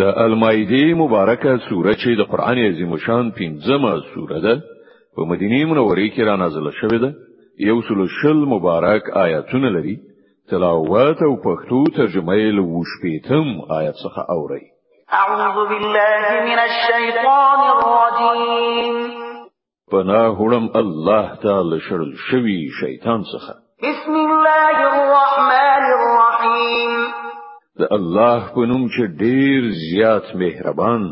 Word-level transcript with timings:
د 0.00 0.02
المایده 0.24 0.94
مبارکه 0.98 1.58
سوره 1.68 1.92
چې 1.94 2.10
د 2.18 2.22
قران 2.30 2.58
عظیم 2.58 2.92
شان 3.06 3.26
پنځمه 3.38 3.92
سوره 4.12 4.38
ده 4.44 4.54
په 5.16 5.22
مدینه 5.30 5.58
منوره 5.70 6.06
کې 6.14 6.22
را 6.28 6.36
نازله 6.42 6.72
شوې 6.80 6.98
ده. 7.04 7.10
یو 7.70 7.76
سل 7.88 8.00
شل 8.20 8.38
مبارک 8.54 9.10
آیاتونه 9.24 9.68
لري. 9.76 9.96
تلاوت 10.50 11.18
او 11.22 11.32
پښتو 11.46 11.80
ترجمه 11.96 12.34
یې 12.42 12.50
له 12.58 12.62
وشپېتم 12.74 13.46
آیت 13.78 13.96
څخه 14.04 14.20
اوري 14.36 14.64
اعوذ 15.20 15.68
بالله 15.68 16.24
من 16.48 16.58
الشیطان 16.68 17.60
الرجیم. 17.74 18.96
پناه 19.92 20.36
وړم 20.42 20.76
الله 20.82 21.26
تعالی 21.44 21.80
شرل 21.88 22.12
شوی 22.30 22.58
شیطان 22.80 23.20
څخه. 23.32 23.52
بسم 23.82 24.14
الله 24.14 24.76
الرحمن 24.90 25.41
الله 27.80 28.52
په 28.54 28.60
نوم 28.60 28.88
چې 28.88 29.02
ډیر 29.18 29.62
زیات 29.72 30.36
مهربان 30.36 31.02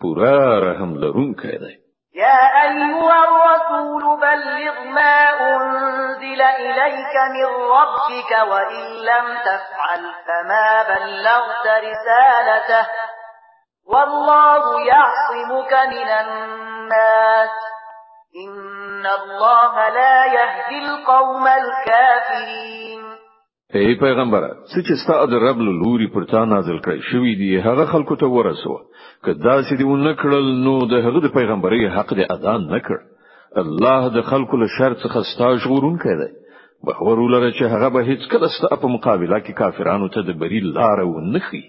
پورا 0.00 0.60
رحم 0.60 0.94
لرونکی 0.94 1.56
دی. 1.58 1.74
يا 2.14 2.40
أيها 2.62 3.18
الرسول 3.24 4.20
بلغ 4.20 4.84
ما 4.84 5.16
أنزل 5.50 6.42
إليك 6.42 7.14
من 7.34 7.48
ربك 7.76 8.30
وإن 8.50 8.84
لم 9.10 9.26
تفعل 9.44 10.02
فما 10.26 10.82
بلغت 10.82 11.66
رسالته. 11.66 12.86
والله 13.86 14.80
يعصمك 14.80 15.72
من 15.72 16.08
الناس. 16.08 17.50
إن 18.46 19.06
الله 19.06 19.88
لا 19.88 20.24
يهدي 20.24 20.78
القوم 20.86 21.46
الكافرين. 21.46 22.83
ای 23.78 23.94
پیغمبره 24.00 24.48
چې 24.72 24.94
ستاسو 25.02 25.26
د 25.30 25.40
رب 25.44 25.62
لوري 25.68 26.06
پر 26.16 26.24
تا 26.32 26.44
نازل 26.50 26.78
کړی 26.78 27.00
شوی 27.10 27.34
دی 27.40 27.48
هغه 27.66 27.84
خلکو 27.92 28.16
ته 28.22 28.26
ورسوه 28.34 28.80
که 29.24 29.34
چې 29.34 29.74
دی 29.78 29.84
ونکړل 29.84 30.46
نو 30.66 30.74
د 30.92 31.02
هغه 31.06 31.22
د 31.24 31.32
پیغمبري 31.38 31.80
حق 31.96 32.14
دی 32.18 32.26
ادا 32.36 32.54
نکړ 32.58 32.98
الله 33.62 34.12
د 34.16 34.26
خلکو 34.30 34.60
له 34.62 34.68
شر 34.76 34.94
څخه 35.02 35.18
ستاسو 35.32 35.62
ژغورون 35.64 35.96
کړي 36.04 36.28
بخور 36.88 37.20
ولر 37.20 37.50
چې 37.50 37.64
هغه 37.74 37.88
به 37.96 38.00
هیڅ 38.10 38.22
کله 38.34 38.52
ستاسو 38.58 38.80
په 38.82 38.92
مقابله 38.96 39.38
کې 39.44 39.58
کافرانو 39.62 40.08
ته 40.16 40.20
د 40.28 40.38
بری 40.44 40.60
لار 40.78 41.02
ونخي 41.10 41.64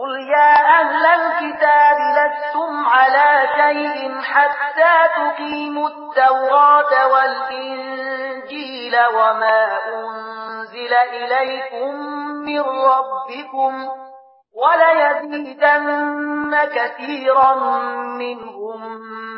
قل 0.00 0.12
يا 0.32 0.50
أهل 0.80 1.04
الكتاب 1.20 1.98
لستم 2.18 2.74
على 2.96 3.30
شيء 3.58 3.96
حتى 4.32 4.94
تقيموا 5.16 5.88
التوراة 5.88 6.92
والإنجيل 7.12 8.94
وما 9.16 9.60
أنزل 9.94 10.07
أنزل 10.78 10.94
إليكم 10.94 11.94
من 12.46 12.60
ربكم 12.60 13.72
وليزيدن 14.54 16.54
كثيرا 16.74 17.54
منهم 18.18 18.80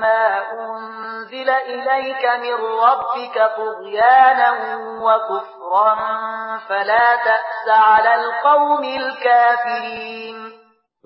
ما 0.00 0.27
أنزل 0.52 1.50
إليك 1.50 2.24
من 2.44 2.55
ربك 2.86 3.36
طغيانا 3.56 4.50
وكفرا 5.02 5.97
فلا 6.69 7.16
تأس 7.16 7.66
على 7.69 8.14
القوم 8.14 8.84
الكافرين. 8.84 10.36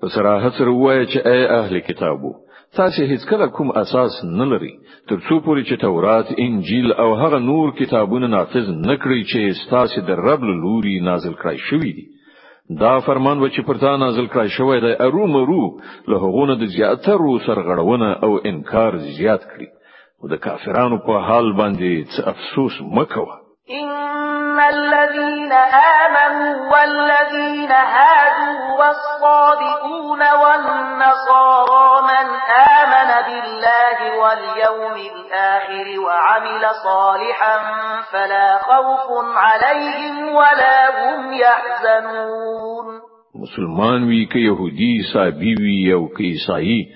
فسراحت 0.01 0.51
سره 0.59 1.05
چې 1.05 1.27
أي 1.27 1.49
أهل 1.49 1.79
کتابو 1.79 2.44
تاسو 2.77 3.03
هیڅ 3.11 3.23
کله 3.31 3.45
کوم 3.57 3.69
اساس 3.81 4.15
نه 4.39 4.45
لري 4.51 4.71
ترڅو 5.09 5.35
پورې 5.45 5.61
چې 5.67 5.75
تورات 5.83 6.27
انجیل 6.45 6.91
او 7.03 7.09
هغه 7.21 7.39
نور 7.49 7.71
کتابونه 7.79 8.27
نافذ 8.33 8.65
نکړي 8.69 9.21
چې 9.31 9.69
تاسو 9.69 10.01
د 10.09 10.19
رب 10.27 10.43
لوري 10.63 10.95
نازل 11.09 11.33
کړی 11.43 11.57
شوی 11.69 11.91
دي. 11.99 12.05
دا 12.81 12.93
فرمان 13.05 13.37
و 13.39 13.47
چې 13.47 13.61
پرتا 13.69 13.95
نازل 14.03 14.27
کړی 14.27 14.49
شوی 14.57 14.79
دی 14.85 14.93
ارو 15.07 15.27
مرو 15.35 15.63
له 16.13 16.21
هغو 16.25 16.43
نه 16.43 16.55
د 16.55 16.73
زیاترو 16.75 17.39
سرغړونه 17.47 18.09
او 18.27 18.31
انکار 18.51 18.97
زیات 18.97 19.47
کړي. 19.51 19.67
د 20.31 20.43
کافرانو 20.45 20.97
په 21.07 21.25
حال 21.27 21.51
باندې 21.59 22.21
افسوس 22.33 22.81
مکوه 22.99 23.44
إن 23.69 24.59
الذين 24.59 25.51
آمنوا 26.03 26.71
والذين 26.73 27.71
هادوا 27.71 28.77
والصابئون 28.79 30.19
والنصارى 30.19 32.01
من 32.01 32.27
آمن 32.77 33.09
بالله 33.27 33.97
واليوم 34.21 34.95
الآخر 35.15 35.99
وعمل 35.99 36.63
صالحا 36.83 37.57
فلا 38.11 38.59
خوف 38.59 39.35
عليهم 39.35 40.35
ولا 40.35 40.79
هم 41.01 41.33
يحزنون 41.33 43.01
مسلمان 43.35 44.03
وی 44.03 44.25
که 44.25 44.39
يهودي 44.39 45.01
صابي 45.13 45.55
وی 45.55 46.07
که 46.17 46.87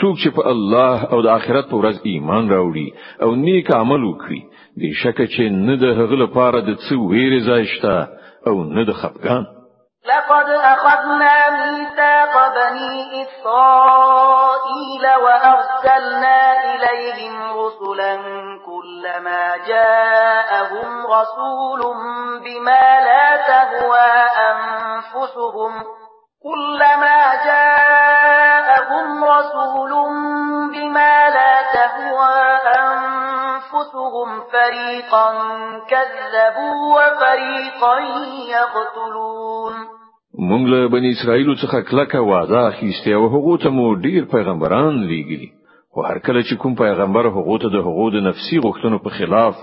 څوک 0.00 0.14
چې 0.22 0.28
په 0.36 0.42
الله 0.52 1.12
أو 1.12 1.18
د 1.22 1.28
آخرت 1.38 1.70
پر 1.70 1.76
ورځ 1.76 1.96
ایمان 2.12 2.50
راوړي 2.54 2.88
أو 3.22 3.34
نیک 3.44 3.70
عمل 3.80 4.02
وکړي 4.04 4.40
دی 4.80 4.90
شک 5.02 5.18
چې 5.34 5.44
نه 5.66 5.76
د 5.82 5.84
هغه 6.00 6.16
لپاره 6.24 6.58
د 6.60 6.70
څه 6.84 6.94
ویرې 7.10 7.40
ځایشته 7.50 7.94
أو 8.48 8.64
نه 8.64 8.84
د 8.88 8.92
خفقان 9.02 9.44
لقد 10.08 10.48
أخذنا 10.50 11.36
ميثاق 11.50 12.34
بني 12.54 13.22
إسرائيل 13.22 15.04
وأرسلنا 15.24 16.38
إليهم 16.70 17.34
رسلا 17.60 18.14
كلما 18.66 19.56
جاءهم 19.68 21.06
رسول 21.06 21.80
بما 22.44 23.00
لا 23.08 23.26
تهوى 23.48 24.10
أنفسهم 24.50 25.97
كلما 26.42 27.20
جاءهم 27.46 29.24
رسول 29.24 29.92
بما 30.74 31.14
لا 31.36 31.54
تهوى 31.74 32.36
أنفسهم 32.82 34.28
فريقا 34.52 35.28
كذبوا 35.90 36.76
وفريقا 36.96 37.94
يقتلون. 38.56 39.74
مونږ 40.38 40.64
له 40.72 40.88
بنی 40.88 41.10
اسرائیل 41.10 41.56
څخه 41.56 41.78
کلکه 41.90 42.20
وعده 42.20 42.68
اخیسته 42.68 43.14
أو 43.14 43.26
هغه 43.34 43.56
ته 43.62 43.70
مو 43.70 43.94
ډیر 43.94 44.24
پیغمبران 44.34 44.94
لیږلي 45.08 45.50
خو 45.92 46.02
هر 46.02 46.18
کله 46.18 46.42
چې 46.42 46.54
کوم 46.62 46.74
پیغمبر 46.74 47.24
هغه 47.26 47.58
ته 47.58 47.68
د 47.74 47.76
هغه 47.88 48.06
د 48.10 48.16
نفسي 48.28 48.58
غوښتنو 48.58 48.98
په 49.04 49.10
خلاف 49.18 49.54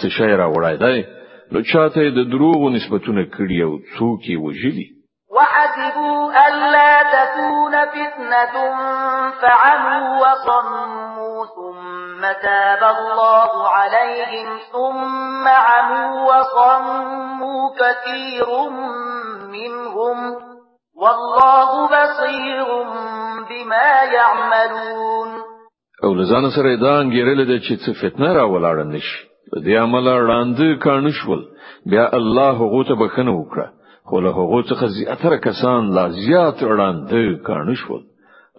څه 0.00 0.06
شی 0.16 0.32
راوړای 0.42 0.76
دی 0.84 0.98
نو 1.52 1.58
چاته 1.62 2.10
د 2.18 2.20
دروغ 2.32 2.60
نسبتونه 2.76 3.22
کړی 3.36 3.58
او 3.66 3.72
څوک 3.96 4.20
یې 4.30 4.36
وژلي. 4.44 4.88
وحسبوا 5.36 6.48
ألا 6.48 7.02
تكون 7.16 7.74
فتنة 7.96 8.54
فعموا 9.42 10.08
وصموا 10.22 11.46
ثم 11.56 12.22
تاب 12.42 12.82
الله 12.96 13.68
عليهم 13.68 14.48
ثم 14.72 15.48
عموا 15.48 16.12
وصموا 16.30 17.62
كثير 17.80 18.48
منهم 19.52 20.18
والله 21.02 21.70
بصير 21.86 22.66
بما 23.48 23.90
يعملون. 24.02 25.28
أو 26.04 26.14
لزان 26.14 26.50
سره 26.50 26.76
دا 26.76 27.00
انګیرل 27.00 27.40
د 27.48 27.60
چې 27.64 27.74
څه 27.82 27.90
فتنه 28.02 28.32
را 28.32 28.44
ولاړ 28.44 28.76
نشي 28.94 29.20
دې 29.64 29.74
عمل 29.82 30.06
وړاندې 30.08 30.84
کانشول 30.84 31.40
بیا 31.86 32.04
الله 32.18 32.56
غوته 32.72 32.94
بخنه 32.94 33.32
وکړه. 33.32 33.81
خو 34.06 34.20
له 34.20 34.30
هغه 34.38 34.62
څخه 34.70 34.86
زیاتره 34.98 35.36
کسان 35.36 35.90
لا 35.96 36.08
زیات 36.08 36.58
وړاندې 36.62 37.46
کړنه 37.46 37.74
شول. 37.82 38.02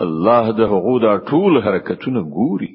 الله 0.06 0.52
د 0.60 0.62
هغو 0.74 1.00
دا 1.00 1.14
ټول 1.32 1.64
حرکتونه 1.66 2.22
ګوري. 2.38 2.72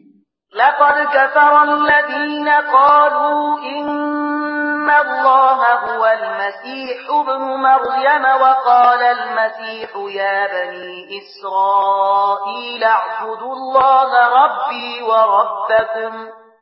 لقد 0.60 0.96
كفر 1.14 1.62
الذين 1.62 2.48
قالوا 2.48 3.58
إن 3.58 4.90
الله 4.90 5.60
هو 5.84 6.04
المسيح 6.06 6.98
ابن 7.20 7.42
مريم 7.68 8.24
وقال 8.42 9.02
المسيح 9.02 9.90
يا 10.14 10.38
بني 10.54 11.18
إسرائيل 11.20 12.84
اعبدوا 12.84 13.52
الله 13.52 14.10
ربي 14.40 15.02
وربكم. 15.02 16.47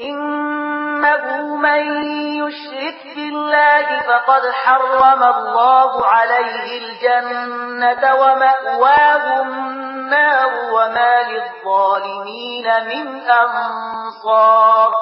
إنه 0.00 1.56
من 1.56 1.82
يشرك 2.40 3.00
بالله 3.16 3.86
فقد 4.08 4.42
حرم 4.52 5.22
الله 5.22 6.06
عليه 6.06 6.66
الجنة 6.82 8.14
ومأواه 8.14 9.42
النار 9.42 10.50
وما 10.74 11.14
للظالمين 11.32 12.66
من 12.90 13.06
أنصار. 13.40 14.92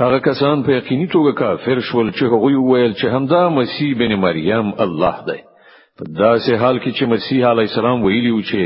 هغه 0.00 0.18
کسان 0.18 0.62
په 0.62 0.70
یقیني 0.70 1.06
توګه 1.06 1.34
کافر 1.38 1.80
شول 1.80 2.10
چې 2.10 2.22
هغه 2.22 2.58
ویل 2.70 2.94
چې 2.94 3.06
همدا 3.06 3.48
مسیح 3.48 3.98
بن 3.98 4.14
مریم 4.14 4.74
الله 4.78 5.24
دی. 5.26 5.53
په 5.98 6.04
داسې 6.22 6.52
حال 6.60 6.78
کې 6.78 6.90
چې 6.96 7.04
مسیح 7.14 7.46
علی 7.50 7.64
السلام 7.68 8.04
ویلی 8.04 8.30
و 8.34 8.40
چې 8.40 8.62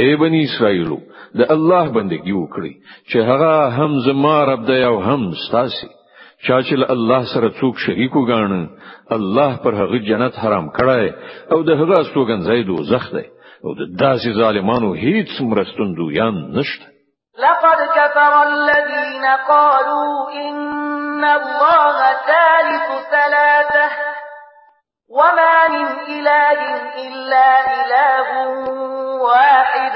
اے 0.00 0.16
بنی 0.24 0.42
اسرائیلو 0.48 0.98
د 1.38 1.52
الله 1.54 1.94
بندگی 1.96 2.34
وکړي 2.36 2.72
چې 3.10 3.18
هغه 3.30 3.52
هم 3.78 4.02
زما 4.08 4.36
رب 4.50 4.66
دی 4.72 4.82
او 4.90 4.96
هم 5.08 5.32
ستاسي 5.46 5.88
چا 6.46 6.60
چې 6.62 6.90
الله 6.94 7.24
سره 7.34 7.48
څوک 7.60 7.80
شریک 7.86 8.12
وګاڼه 8.16 8.62
الله 9.16 9.56
پر 9.64 9.80
هغه 9.80 9.98
جنت 10.10 10.38
حرام 10.42 10.68
کړای 10.76 11.06
او 11.52 11.62
د 11.70 11.80
هغه 11.80 11.98
سوګن 12.12 12.40
زید 12.50 12.66
دوزخ 12.66 13.10
دی. 13.16 13.26
او 13.64 13.74
د 13.80 13.82
داسې 14.02 14.28
ظالمانو 14.40 14.90
هیڅ 15.04 15.40
مرستندویان 15.50 16.36
نشته. 16.58 16.86
لقد 17.44 17.80
كفر 17.96 18.32
الذين 18.42 19.24
قالوا 19.48 20.30
إن 20.44 21.24
الله 21.24 21.98
ثالث 22.30 22.86
ثلاثة 23.10 23.86
وما 25.10 25.68
من 25.68 25.86
إله 26.08 26.60
إلا 27.06 27.48
إله 27.80 28.28
واحد 29.22 29.94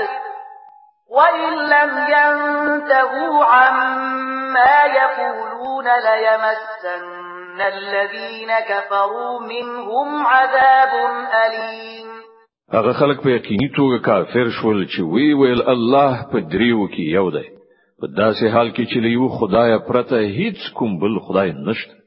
وإن 1.11 1.53
لم 1.75 1.91
ينتهوا 2.17 3.45
عما 3.45 4.85
يقولون 4.85 5.85
ليمسن 6.09 7.61
الذين 7.61 8.51
كفروا 8.69 9.41
منهم 9.41 10.27
عذاب 10.27 10.93
أليم. 11.45 12.09
هغه 12.73 12.93
خلک 12.93 13.23
په 13.23 13.31
یقیني 13.31 13.69
توګه 13.77 14.05
کافر 14.05 14.49
شول 14.61 14.87
چې 14.87 15.01
وی 15.01 15.33
ویل 15.35 15.63
الله 15.69 16.27
په 16.33 16.41
دریو 16.41 16.89
کې 16.89 17.05
یو 17.19 17.31
دی. 17.31 17.49
په 18.01 18.07
داسې 18.07 18.45
حال 18.55 18.71
کې 18.71 18.85
چې 18.91 18.97
یو 18.97 19.29
خدای 19.29 19.79
پرته 19.89 20.17
هیڅ 20.17 20.73
کوم 20.75 20.99
بل 20.99 21.19
خدای 21.27 21.53
نشته. 21.53 22.02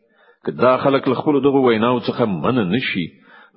که 0.45 0.51
دا 0.51 0.77
خلک 0.77 1.07
له 1.07 1.15
خپل 1.21 1.39
دغه 1.47 1.59
ویناو 1.67 1.99
څخه 1.99 2.21
من 2.25 2.69
نشي 2.75 3.07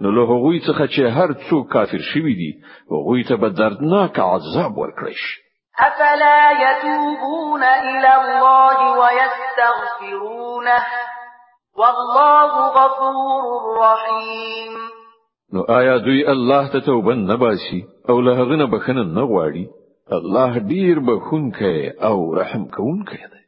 نو 0.01 0.11
له 0.11 0.23
هغوی 0.33 0.61
څخه 0.61 0.85
چې 0.95 1.01
هر 1.19 1.33
څوک 1.49 1.69
کافر 1.73 2.09
شوی 2.13 2.35
دي 2.41 2.53
هغوی 2.93 3.25
ته 3.29 3.37
به 3.37 3.49
دردناک 3.49 4.19
عذاب 4.19 4.73
ورکړي 4.79 5.15
شي 5.27 5.49
أفلا 5.79 6.51
يتوبون 6.51 7.63
إلى 7.63 8.11
الله 8.21 8.79
ويستغفرونه؟ 9.01 10.83
والله 11.79 12.69
غفور 12.79 13.45
رحيم. 13.81 14.73
نو 15.53 15.63
آیا 15.63 15.99
دوی 15.99 16.29
الله 16.29 16.69
ته 16.69 16.81
توبه 16.81 17.15
نه 17.15 17.37
باسي 17.37 17.85
او 18.09 18.21
له 18.21 18.33
هغه 18.41 18.57
نه 18.57 18.67
بخښنه 18.67 19.03
نه 19.03 19.27
غواړي؟ 19.27 19.67
الله 20.13 20.59
ډیر 20.59 20.99
بخښونکی 20.99 21.91
او 22.03 22.35
رحم 22.35 22.65
کوونکی 22.65 23.17
دی. 23.17 23.48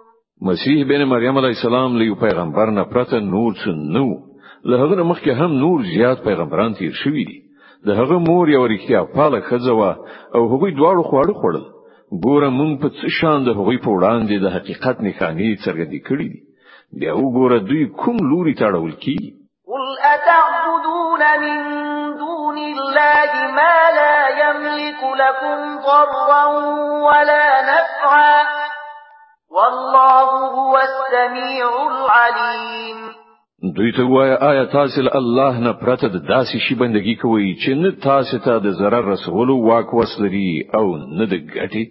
مسیح 0.45 0.83
بن 0.89 1.03
مریم 1.03 1.37
علیه 1.37 1.53
السلام 1.55 1.97
له 1.97 2.15
پیغمبر 2.21 2.69
نه 2.75 2.83
پرته 2.83 3.19
نور 3.19 3.53
څه 3.53 3.73
نو 3.95 4.05
له 4.69 4.77
هغه 4.83 5.03
مخکې 5.03 5.29
هم 5.41 5.57
نور 5.63 5.83
زیات 5.89 6.23
پیغمبران 6.23 6.73
تیر 6.79 6.95
شوي 7.01 7.25
دي. 7.25 7.35
د 7.89 7.99
هغه 7.99 8.17
مور 8.29 8.49
یو 8.53 8.61
رښتیا 8.71 9.01
پاله 9.15 9.41
ښځه 9.49 9.76
وه 9.76 9.89
او 10.35 10.41
هغوی 10.53 10.71
دواړو 10.71 11.03
خواړه 11.09 11.33
خوړل. 11.41 11.65
ګوره 12.25 12.49
مونږ 12.59 12.81
په 12.81 12.89
څه 12.89 13.07
شان 13.17 13.43
د 13.43 13.49
هغوی 13.59 13.77
په 13.83 13.89
وړاندې 13.95 14.35
د 14.39 14.47
حقیقت 14.55 14.97
نښانې 15.07 15.61
څرګندې 15.65 15.99
کړې 16.07 16.27
دي. 16.31 16.41
بیا 16.99 17.13
وګوره 17.17 17.59
دوی 17.69 17.83
کوم 18.01 18.17
لوري 18.31 18.53
تړول 18.63 18.95
کی 19.03 19.19
قل 19.71 19.85
اتعبدون 20.13 21.21
من 21.43 21.59
دون 22.23 22.57
الله 22.57 23.31
ما 23.59 23.77
لا 23.99 24.17
يملك 24.41 25.01
لكم 25.21 25.59
ضرا 25.85 26.43
ولا 27.05 27.45
نفعا 27.71 28.60
والله 29.51 30.29
هو 30.57 30.77
السميع 30.77 31.69
العليم. 31.91 32.99
دوی 33.75 33.91
ته 33.91 34.03
وای 34.03 34.35
آیا 34.35 34.65
تاسو 34.65 35.01
الله 35.13 35.59
نه 35.59 35.73
پرته 35.73 36.07
د 36.07 36.17
داسې 36.27 36.57
شی 36.67 36.75
بندگی 36.75 37.15
کوي 37.15 37.55
چې 37.55 37.69
نه 37.69 37.91
تاسو 38.03 38.37
ته 38.45 38.59
د 38.59 38.71
zarar 38.79 39.05
رسولو 39.13 39.57
واک 39.67 39.93
وسلري 39.93 40.63
او 40.73 40.97
نه 40.97 41.25
د 41.25 41.33
ګټي 41.55 41.85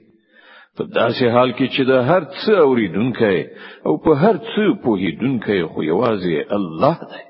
په 0.76 0.84
داسې 0.84 1.24
حال 1.34 1.52
کې 1.52 1.66
چې 1.74 1.82
د 1.90 1.92
هر 2.10 2.22
څه 2.24 2.52
اوریدونکي 2.66 3.38
او 3.86 3.98
په 4.04 4.14
هر 4.22 4.36
څه 4.36 4.82
پوهیدونکي 4.84 5.62
خو 5.62 5.82
یوازې 5.82 6.54
الله 6.58 6.96
دی 7.10 7.29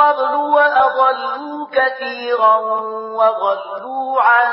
قبل 0.00 0.34
وأضلوا 0.56 1.66
كثيرا 1.76 2.56
وضلوا 3.18 4.22
عن 4.22 4.50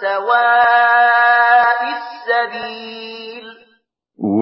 سواء 0.00 1.80
السبيل. 1.98 3.46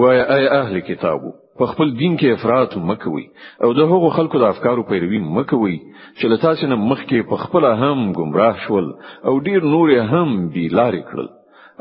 ويا 0.01 0.61
أهل 0.61 0.79
كتابه 0.79 1.41
په 1.59 1.65
خپل 1.71 1.89
دین 1.97 2.13
کې 2.17 2.33
إفراط 2.35 2.75
مکوي 2.89 3.23
او 3.63 3.73
د 3.79 3.89
هغو 3.91 4.09
خلکو 4.17 4.39
د 4.41 4.47
افکارو 4.53 4.85
پیروي 4.91 5.19
مکوي 5.37 5.75
چې 6.17 6.25
له 6.31 6.37
تاسو 6.45 6.69
نه 6.71 6.77
مخکې 6.91 7.29
په 7.31 7.35
خپل 7.43 7.67
هم 7.81 8.13
گمراه 8.19 8.55
شول 8.67 8.87
او 9.25 9.33
ډیر 9.49 9.67
نور 9.73 9.91
هم 10.13 10.49
بي 10.55 10.65
لارې 10.69 11.01
کړل 11.09 11.29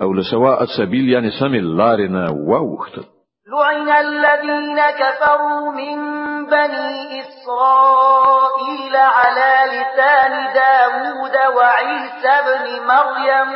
او 0.02 0.12
له 0.18 0.22
سواء 0.30 0.58
السبيل 0.66 1.08
یعنی 1.12 1.30
سم 1.38 1.54
لارې 1.54 2.08
نه 2.16 2.24
واوختل 2.50 3.06
لعن 3.50 3.88
الذين 3.88 4.80
كفروا 5.00 5.72
من 5.72 5.96
بني 6.46 7.20
إسرائيل 7.20 8.96
على 8.96 9.52
لسان 9.74 10.32
داود 10.54 11.36
وعيسى 11.56 12.34
بن 12.46 12.64
مريم 12.92 13.48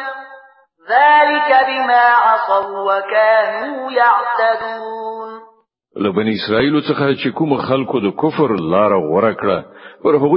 ذلك 0.90 1.50
بما 1.68 2.04
عصوا 2.24 2.80
وكانوا 2.88 3.92
يعتدون. 3.92 5.40
له 5.96 6.11
بنی 6.11 6.32
اسرائیل 6.32 6.80
څخه 6.80 7.22
چې 7.22 7.28
کوم 7.34 7.56
خلکو 7.56 8.00
د 8.00 8.16
کفر 8.22 8.56
لار 8.72 8.92
غوړه 8.92 9.32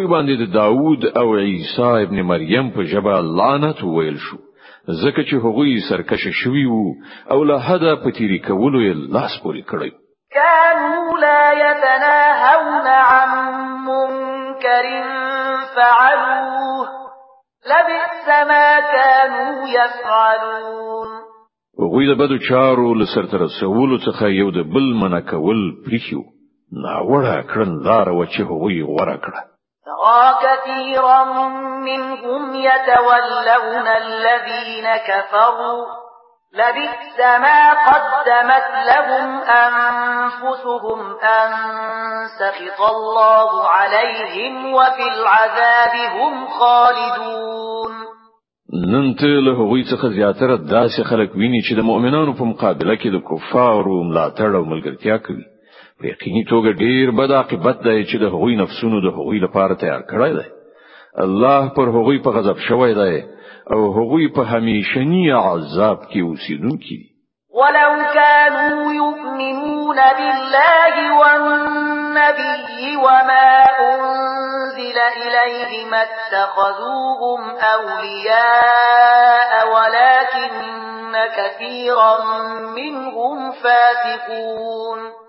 باندې 0.08 0.34
د 0.42 0.54
داوود 0.54 1.06
او 1.18 1.36
عیسی 1.36 2.04
ابن 2.04 2.22
مریم 2.22 2.70
په 2.72 2.84
ژبه 2.84 3.22
لعنت 3.22 3.84
ویل 3.84 4.18
شو. 4.18 4.47
ځکه 4.88 5.22
چې 5.24 5.36
هغوی 5.46 5.80
سرکشه 5.90 6.32
شوی 6.32 6.66
وو 6.66 6.96
او 7.32 7.44
له 7.44 7.60
حدا 7.60 7.96
پتیری 7.96 8.40
کولو 8.40 8.80
یې 8.80 9.14
لاس 9.14 9.34
پورې 9.44 9.64
کړی. 9.72 9.92
كانوا 10.32 11.18
لا 11.18 11.52
يتناهون 11.52 12.88
عن 12.88 13.30
منكر 13.88 14.86
فعلوه. 15.76 16.88
لبئس 17.72 18.28
ما 18.28 18.80
كانوا 18.80 19.68
يفعلون. 19.68 21.08
هغوی 21.80 22.08
د 22.08 22.18
بدو 22.20 22.38
چارو 22.38 22.94
لسرته 22.94 23.38
رسولو 23.38 23.98
څخه 23.98 24.24
یو 24.24 24.52
د 24.52 24.64
بل 24.74 24.94
منع 25.02 25.20
کول 25.20 25.60
پریښو 25.86 26.22
ناوړه 26.84 27.44
کړن 27.52 27.72
لار 27.88 28.10
و 28.10 28.26
چې 28.26 28.42
هغوی 28.42 28.84
غوړه 28.84 29.18
کړه 29.26 29.42
كثيرا 30.68 31.24
منهم 31.80 32.56
يتولون 32.56 33.88
الذين 33.88 34.88
كفروا 35.08 35.86
لبئس 36.54 37.20
ما 37.20 37.62
قدمت 37.90 38.68
لهم 38.92 39.28
أنفسهم 39.64 41.00
أن 41.24 41.50
سخط 42.40 42.82
الله 42.96 43.68
عليهم 43.68 44.74
وفي 44.74 45.06
العذاب 45.16 45.96
هم 46.16 46.48
خالدون. 46.48 47.94
نن 48.92 49.16
ته 49.16 49.28
له 49.28 49.52
هغوی 49.52 49.84
څخه 49.84 50.08
زیاتره 50.08 50.56
داسې 50.58 51.02
خلک 51.10 51.36
ویني 51.36 51.62
چې 51.62 51.74
د 51.76 51.80
مؤمنانو 51.80 52.34
په 52.34 52.44
مقابله 52.44 52.96
کې 52.96 53.10
د 53.12 53.18
کفارو 53.30 54.04
ملاتړ 54.04 54.56
أو 54.56 54.66
ملګرتیا 54.66 55.18
کوي. 55.18 55.46
په 56.00 56.08
یقیني 56.08 56.44
توګه 56.50 56.72
ډیر 56.84 57.12
بد 57.12 57.32
عاقبت 57.32 57.78
دی 57.84 58.06
چې 58.06 58.16
د 58.22 58.24
هغوی 58.34 58.56
نفسونو 58.56 59.02
د 59.02 59.08
هغوی 59.18 59.40
لپاره 59.40 59.74
تیار 59.84 60.02
کړی 60.12 60.32
دی. 60.38 60.57
الله 61.20 61.70
پر 61.76 61.88
هغوی 61.98 62.20
په 62.20 62.30
غضب 62.30 62.58
شوی 62.68 62.94
دی 62.94 63.38
أو 63.72 63.92
هغوی 63.94 64.28
په 64.28 64.44
همیشنی 64.44 65.32
عذاب 65.32 66.00
کې 66.10 66.20
اوسیدونکي 66.22 66.98
دي. 66.98 67.10
ولو 67.54 67.92
كانوا 68.14 68.94
يؤمنون 68.94 69.96
بالله 69.96 70.96
والنبي 71.20 72.96
وما 72.98 73.64
أنزل 73.80 74.98
إليه 74.98 75.86
ما 75.92 76.02
اتخذوهم 76.02 77.42
أولياء 77.76 79.52
ولكن 79.74 81.14
كثيرا 81.38 82.14
منهم 82.76 83.52
فاسقون. 83.52 85.27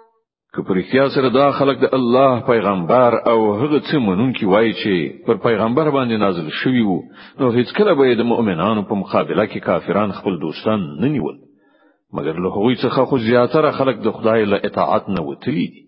که 0.54 0.62
پر 0.62 0.78
اختیار 0.78 1.08
سره 1.08 1.30
دا 1.30 1.52
خلق 1.52 1.80
د 1.80 1.94
الله 1.94 2.40
پیغمبر 2.40 3.14
او 3.30 3.54
هغه 3.54 3.80
څه 3.80 3.94
مونږ 3.94 4.44
وایي 4.44 4.72
چې 4.72 5.26
پر 5.26 5.36
پیغمبر 5.36 5.90
باندې 5.90 6.20
نازل 6.20 6.48
شوی 6.60 6.80
وو 6.82 7.02
نو 7.40 7.52
هیڅ 7.52 7.72
کله 7.78 7.94
به 7.94 8.14
د 8.20 8.28
مؤمنانو 8.30 8.82
په 8.82 8.94
مقابله 9.02 9.46
کې 9.46 9.66
کافران 9.68 10.12
خپل 10.20 10.38
دوستان 10.44 10.86
نه 11.00 11.08
نیول. 11.08 11.36
مګر 12.16 12.40
له 12.44 12.48
هغوی 12.56 12.76
څخه 12.76 13.04
خو 13.10 13.18
زیاتره 13.18 13.70
خلق 13.80 14.00
د 14.04 14.16
خدای 14.20 14.44
له 14.44 14.60
اطاعت 14.70 15.08
نه 15.08 15.22
وتلی 15.28 15.66
دي 15.74 15.87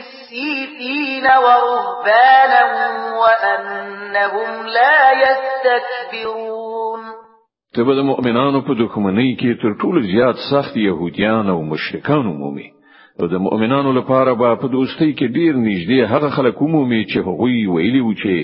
قسيسين 0.00 1.24
ورهبانا 1.44 2.62
وأنهم 3.22 4.66
لا 4.66 4.98
يستكبرون. 5.24 7.02
تبه 7.74 7.94
د 7.94 8.00
مؤمنانو 8.10 8.60
په 8.66 8.72
دښمنۍ 8.82 9.30
کې 9.40 9.50
تر 9.62 9.72
ټولو 9.80 10.00
زیات 10.12 10.36
سخت 10.50 10.76
يهوديان 10.76 11.50
او 11.50 11.62
مشرکان 11.62 12.24
مومي 12.40 12.68
او 13.20 13.26
د 13.26 13.34
مؤمنانو 13.46 13.92
لپاره 13.98 14.32
به 14.40 14.54
په 14.62 14.66
دوستۍ 14.76 15.10
کې 15.18 15.26
ډیر 15.36 15.52
نږدې 15.54 16.00
هغه 16.12 16.28
خلک 16.36 16.62
مومي 16.62 17.02
چې 17.04 17.18
هغوی 17.28 17.66
ویلي 17.66 18.00
و 18.04 18.12
چې 18.22 18.34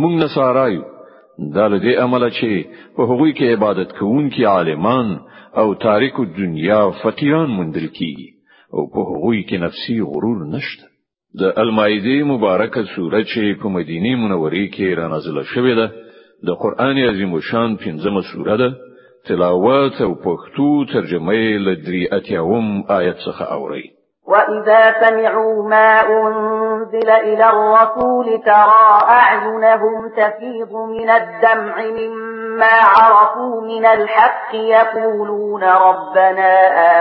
موږ 0.00 0.12
نصارایو 0.22 0.84
دا 1.56 1.64
له 1.72 1.78
دې 1.84 1.92
عمله 2.04 2.28
چې 2.38 2.50
په 2.96 3.02
هغوی 3.10 3.32
کې 3.32 3.52
عبادت 3.56 3.98
کوونکي 3.98 4.44
عالمان 4.54 5.08
او 5.60 5.74
تاریکو 5.74 6.24
دنیا 6.24 6.82
فقیران 7.02 7.50
مندل 7.58 7.86
کیږي. 7.98 8.28
او 8.74 8.82
په 8.92 9.00
هغوی 9.10 9.40
کې 9.48 9.56
نفسي 9.64 9.96
غرور 10.10 10.38
نشته 10.54 10.95
د 11.40 11.42
المایده 11.62 12.24
مبارکه 12.32 12.82
سوره 12.94 13.20
چې 13.30 13.62
په 13.62 13.68
مدینه 13.76 14.16
منوره 14.22 14.66
کې 14.74 14.96
را 14.98 15.08
نازله 15.14 15.42
شوې 15.52 15.74
ده 15.80 15.86
د 16.46 16.50
قرآن 16.62 16.96
عظیم 17.08 17.40
شان 17.48 17.76
پنځمه 17.76 18.22
سوره 18.32 18.56
ده. 18.56 18.70
تلاوت 19.28 20.00
أو 20.02 20.14
پښتو 20.14 20.92
ترجمه 20.92 21.32
یې 21.34 21.58
لدري 21.66 22.08
اتیاوم 22.12 22.66
آیت 22.98 23.16
څخه 23.26 23.52
اوري 23.52 23.84
وإذا 24.28 24.82
سمعوا 25.00 25.68
ما 25.68 26.00
أنزل 26.00 27.10
إلى 27.10 27.44
الرسول 27.50 28.42
ترى 28.44 28.88
أعينهم 29.08 30.08
تفيض 30.16 30.72
من 30.72 31.10
الدمع 31.10 31.76
مما 31.98 32.74
عرفوا 32.82 33.60
من 33.62 33.86
الحق 33.86 34.54
يقولون 34.54 35.62
ربنا 35.64 36.52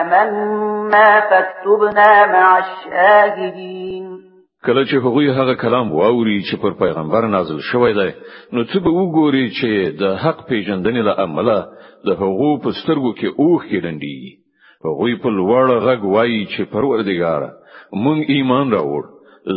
آمنا 0.02 1.22
فاكتبنا 1.30 2.26
مع 2.26 2.58
الشاهدين 2.58 4.25
کله 4.66 4.82
چې 4.90 4.96
هغوی 5.06 5.28
هغه 5.40 5.54
کلام 5.64 5.92
واوري 5.92 6.38
چې 6.48 6.56
پر 6.62 6.72
پیغمبر 6.84 7.28
نازل 7.36 7.60
شوی 7.72 7.94
دی 8.00 8.12
نو 8.54 8.64
څه 8.64 8.78
به 8.84 8.92
وګوري 9.00 9.46
چې 9.58 9.70
د 10.02 10.16
حق 10.24 10.40
پیژندنې 10.50 11.02
له 11.10 11.14
امله 11.26 11.58
د 12.08 12.10
هغو 12.22 12.52
په 12.64 12.70
سترګو 12.80 13.12
کې 13.20 13.28
اوښ 13.42 13.62
کېدندي 13.72 14.20
هغوی 14.86 15.14
په 15.24 15.30
لوړ 15.38 15.68
غږ 15.88 16.02
وایي 16.14 16.42
چې 16.54 16.62
پروردګار 16.74 17.42
مونږ 18.04 18.20
ایمان 18.36 18.72
راوړ 18.78 19.04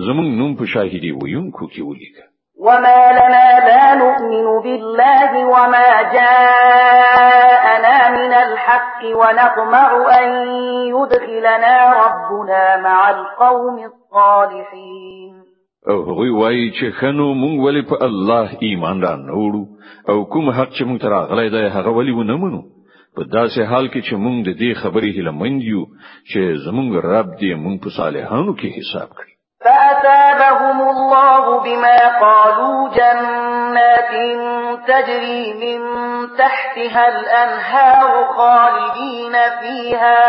زمونږ 0.06 0.28
نوم 0.40 0.52
په 0.56 0.64
شاهدي 0.72 1.10
ویونکو 1.12 1.64
کې 1.72 1.80
ولیکه. 1.88 2.24
وما 2.66 3.00
لنا 3.18 3.46
لا 3.68 3.84
نؤمن 4.02 4.46
بالله 4.62 5.30
وما 5.54 5.88
جاءنا 6.16 7.96
من 8.18 8.32
الحق 8.32 9.00
ونطمع 9.20 9.88
أن 10.20 10.28
يدخلنا 10.94 11.76
ربنا 12.04 12.76
مع 12.86 13.10
القوم 13.10 13.76
الصالحين. 14.12 15.34
او 15.88 16.02
هغوی 16.02 16.30
وایي 16.30 16.70
چې 16.70 17.00
خنو 17.00 17.34
مونږ 17.34 17.60
ولې 17.60 17.82
په 17.90 17.96
الله 18.04 18.56
ایمان 18.60 19.02
را 19.02 19.16
نوړو 19.16 19.64
او 20.08 20.24
کوم 20.24 20.50
حق 20.50 20.70
چې 20.70 20.82
مونږ 20.84 21.00
تراغلی 21.00 21.48
دی 21.50 21.68
هغه 21.76 21.90
ولې 21.90 22.12
ونه 22.14 22.36
منو؟ 22.36 22.62
په 23.16 23.22
داسې 23.24 23.60
حال 23.70 23.88
کې 23.88 24.00
چې 24.06 24.14
موږ 24.24 24.36
د 24.48 24.50
دې 24.60 24.70
خبرې 24.82 25.10
هله 25.18 25.32
مند 25.40 25.62
یو 25.62 25.82
چې 26.30 26.40
زموږ 26.64 26.88
رب 27.12 27.28
دې 27.40 27.52
موږ 27.64 27.76
په 27.84 27.90
صالحانو 27.98 28.52
کې 28.58 28.68
حساب 28.78 29.08
کړي. 29.18 29.32
فأثابهم 29.64 30.78
الله 30.94 31.44
بما 31.66 31.98
قالوا 32.24 32.88
جنات 32.98 34.12
تجري 34.90 35.42
من 35.62 35.80
تحتها 36.40 37.04
الأنهار 37.08 38.10
خالدين 38.36 39.34
فيها 39.60 40.22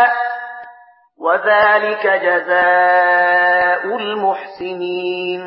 وذلك 1.20 2.04
جزاء 2.26 3.96
المحسنين. 3.96 5.42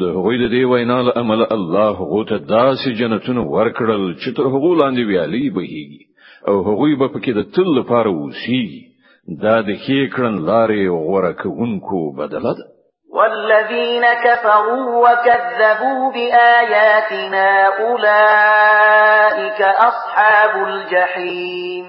د 0.00 0.02
هغوی 0.16 0.36
د 0.38 0.50
دې 0.54 0.64
وینا 0.72 0.98
له 1.02 1.12
عمل 1.16 1.46
الله 1.56 1.94
غوته 2.12 2.38
داسې 2.38 2.88
جنتونه 3.00 3.42
ورکړل 3.54 4.04
چې 4.22 4.28
تر 4.36 4.42
هغو 4.54 4.74
لاندې 4.74 5.02
ویالي 5.08 5.50
بهيږي 5.50 6.02
أو 6.48 6.56
هغوی 6.68 6.94
به 6.94 7.08
پکې 7.08 7.32
د 7.38 7.40
تل 7.54 7.68
لپاره 7.78 8.10
وسی 8.10 8.64
دا 9.42 9.56
د 9.68 9.70
ښې 9.82 10.00
کړن 10.14 10.34
لارې 10.48 10.82
غوړه 11.06 11.32
کوونکو 11.42 11.98
بدله 12.18 12.52
ده. 12.58 12.64
والذين 13.16 14.04
كفروا 14.24 14.86
وكذبوا 15.04 16.12
بآياتنا 16.16 17.48
أولئك 17.86 19.60
أصحاب 19.62 20.52
الجحيم 20.68 21.86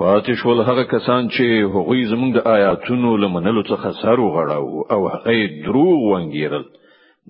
پاتې 0.00 0.32
شول 0.42 0.60
هغه 0.60 0.84
کسان 0.90 1.28
چې 1.28 1.46
هغوی 1.76 2.04
زموږ 2.12 2.30
د 2.34 2.46
آیاتونو 2.56 3.16
لمنلو 3.22 3.62
څخه 3.62 3.88
سر 4.02 4.20
وغړاو 4.20 4.84
او 4.92 5.08
هغه 5.14 5.32
دروغ 5.64 5.98
وانګیرل. 6.10 6.64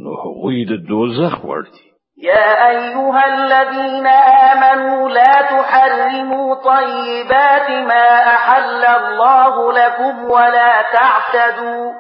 نو 0.02 0.10
هغوی 0.24 0.64
د 0.64 0.72
دوزخ 0.90 1.44
ورته 1.44 1.80
يا 2.22 2.68
أيها 2.68 3.22
الذين 3.34 4.06
آمنوا 4.06 5.08
لا 5.08 5.34
تحرموا 5.50 6.54
طيبات 6.54 7.70
ما 7.70 8.08
أحل 8.34 8.84
الله 8.84 9.72
لكم 9.72 10.24
ولا 10.24 10.72
تعتدوا. 10.92 11.92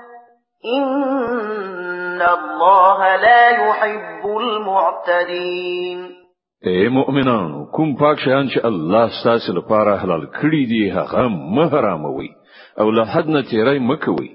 إن 0.76 2.22
الله 2.22 3.16
لا 3.16 3.48
يحب 3.50 4.26
المعتدين. 4.26 6.19
اے 6.68 6.88
مؤمنانو 6.94 7.64
کوم 7.76 7.92
پاک 8.00 8.18
شیان 8.22 8.48
چې 8.48 8.64
الله 8.68 9.12
ستاسو 9.18 9.52
لپاره 9.58 9.92
حلال 10.00 10.24
کړی 10.32 10.64
دی 10.72 10.80
هغه 10.96 11.22
مه 11.58 11.76
حراموئ 11.76 12.28
او 12.80 12.90
له 12.96 13.04
حد 13.12 13.30
نه 13.36 13.42
تیری 13.52 13.78
مکوي 13.90 14.28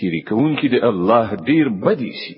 تیری 0.00 0.20
کوونکی 0.28 0.68
دی 0.74 0.80
الله 0.90 1.38
ډیر 1.48 1.70
بد 1.86 2.10
ایسي. 2.20 2.34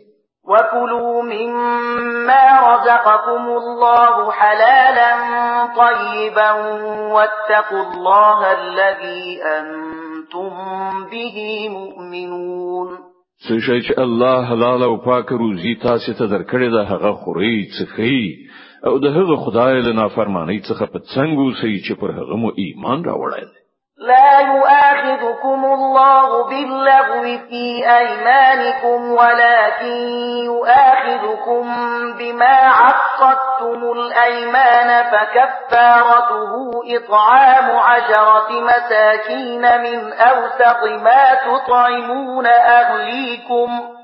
وكلوا 0.53 1.23
مما 1.23 2.41
رزقكم 2.69 3.45
الله 3.59 4.33
حلالا 4.39 5.13
طيبا 5.83 6.51
واتقوا 7.15 7.83
الله 7.83 8.53
الذي 8.53 9.41
أنتم 9.43 10.51
به 11.13 11.69
مؤمنون. 11.69 12.89
چې 13.43 13.99
الله 13.99 14.45
حلال 14.51 14.83
او 14.83 14.97
پاک 14.97 15.33
روزي 15.33 15.75
تاسو 15.83 16.13
ته 16.13 16.27
درکړي 16.27 16.69
ده 16.77 16.85
هغه 16.95 17.13
خوري 17.13 17.69
أو 18.87 18.99
د 18.99 19.07
هغه 19.17 19.37
خدای 19.45 19.81
له 19.83 19.93
نافرمانی 20.01 20.61
څخه 20.69 20.85
په 20.93 20.99
څنګه 21.15 21.61
سي 21.61 21.75
چې 21.85 21.93
پر 22.01 22.11
هغه 22.19 22.37
مو 22.43 22.51
ایمان 22.63 23.05
راوړل 23.05 23.49
لا 23.99 24.41
يؤاخذكم 24.41 25.65
الله 25.65 26.49
باللغو 26.49 27.23
في 27.49 27.65
أيمانكم 27.99 29.13
ولكن 29.13 29.97
يؤاخذكم 30.45 31.65
بما 32.19 32.57
عقدتم 32.81 33.93
الأيمان 33.93 35.05
فكفارته 35.13 36.53
إطعام 36.97 37.77
عشرة 37.77 38.49
مساكين 38.71 39.61
من 39.61 40.13
أوسط 40.13 40.83
ما 41.03 41.35
تطعمون 41.35 42.47
أهليكم. 42.47 44.04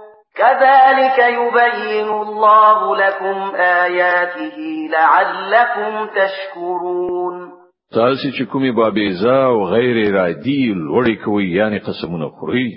كذلك 0.35 1.17
يبين 1.19 2.09
الله 2.09 2.95
لكم 2.95 3.55
آياته 3.55 4.57
لعلكم 4.91 6.07
تشكرون. 6.15 7.61
تاسې 7.93 8.27
چې 8.35 8.43
کومې 8.51 8.71
بابېزه 8.75 9.45
او 9.45 9.65
غیر 9.73 9.97
ارادي 10.09 10.73
لوړې 10.73 11.15
کوي 11.25 11.47
یعنی 11.55 11.79
قسمونه 11.79 12.29
خوري 12.29 12.69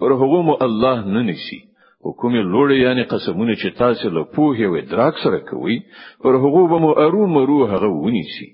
پر 0.00 0.12
هغه 0.12 0.42
مو 0.48 0.54
الله 0.66 1.06
نه 1.14 1.22
نیسي 1.30 1.58
حکم 2.06 2.36
لوړ 2.52 2.70
یعنی 2.72 3.02
قسمونه 3.14 3.54
چې 3.54 3.78
تاسو 3.78 4.08
له 4.08 4.22
پوهې 4.34 4.64
او 4.68 4.76
ادراک 4.82 5.18
سره 5.24 5.38
کوي 5.50 5.78
پر 6.22 6.38
هغه 6.44 6.78
مو 6.84 6.92
ارو 7.06 7.26
مرو 7.36 7.58
هغه 7.72 7.90
ونیسي 8.04 8.48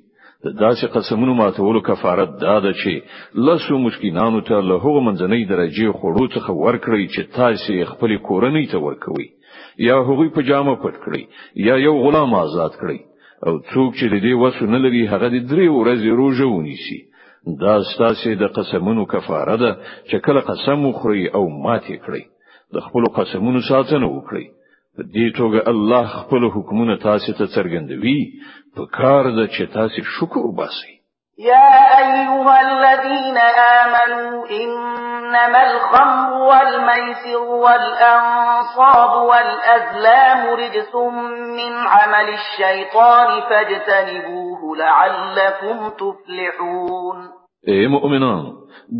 داسې 0.53 0.87
قسمونو 0.97 1.35
ماتولو 1.35 1.81
کفارت 1.81 2.31
دا 2.41 2.61
ده 2.61 2.73
چې 2.73 3.03
لسو 3.47 3.79
مسکینانو 3.79 4.41
ته 4.41 4.61
له 4.61 4.77
هغه 4.85 5.01
منځنۍ 5.09 5.43
درجه 5.53 5.93
خوړو 5.99 6.25
څخه 6.35 6.51
ورکړي 6.65 7.05
چې 7.15 7.23
تاسو 7.39 7.73
خپل 7.93 8.17
کورنۍ 8.29 8.67
ته 8.73 8.79
ورکوي 8.87 9.29
یا 9.89 9.97
هغوی 10.09 10.29
په 10.37 10.43
جامه 10.49 10.75
پټ 10.83 10.95
کړی 11.05 11.23
یا 11.69 11.75
یو 11.87 11.95
غلام 12.05 12.35
آزاد 12.35 12.73
کړی 12.81 12.99
او 13.47 13.53
څوک 13.73 13.91
چې 13.99 14.07
د 14.13 14.17
دې 14.25 14.35
وسو 14.43 14.67
نه 14.75 14.79
لري 14.85 15.03
هغه 15.13 15.29
د 15.35 15.39
درې 15.51 15.67
ورځې 15.79 16.11
روزه 16.21 16.47
ونیسي. 16.47 17.01
دا 17.63 17.75
ستاسو 17.93 18.35
د 18.43 18.45
قسمونو 18.57 19.03
کفاره 19.13 19.57
ده 19.63 19.71
چې 20.09 20.17
کله 20.27 20.41
قسم 20.51 20.87
وخوري 20.87 21.25
او 21.37 21.43
ماتې 21.65 21.97
کړی 22.05 22.25
د 22.75 22.77
خپل 22.87 23.03
قسمونو 23.19 23.61
ساتنه 23.71 24.07
وکړي 24.15 24.47
په 24.97 25.03
دې 25.15 25.27
توګه 25.39 25.61
الله 25.73 26.05
خپل 26.19 26.43
حکمونه 26.55 26.95
تاسو 27.09 27.33
ته 27.39 27.47
څرګندوي 27.57 28.21
په 28.77 28.83
کار 28.99 29.25
د 29.39 29.41
چې 29.55 29.63
تاسو 29.73 30.03
شکر 30.19 30.41
وباسئ. 30.45 30.93
يا 31.39 31.71
أيها 31.99 32.61
الذين 32.61 33.39
آمنوا 33.81 34.47
إنما 34.59 35.61
الخمر 35.71 36.31
والميسر 36.51 37.43
والأنصاب 37.65 39.13
والأزلام 39.31 40.47
رجس 40.61 40.95
من 41.59 41.73
عمل 41.97 42.29
الشيطان 42.39 43.41
فاجتنبوه 43.51 44.77
لعلكم 44.77 45.91
تفلحون. 46.01 47.29
اے 47.69 47.87
مؤمنان 47.89 48.45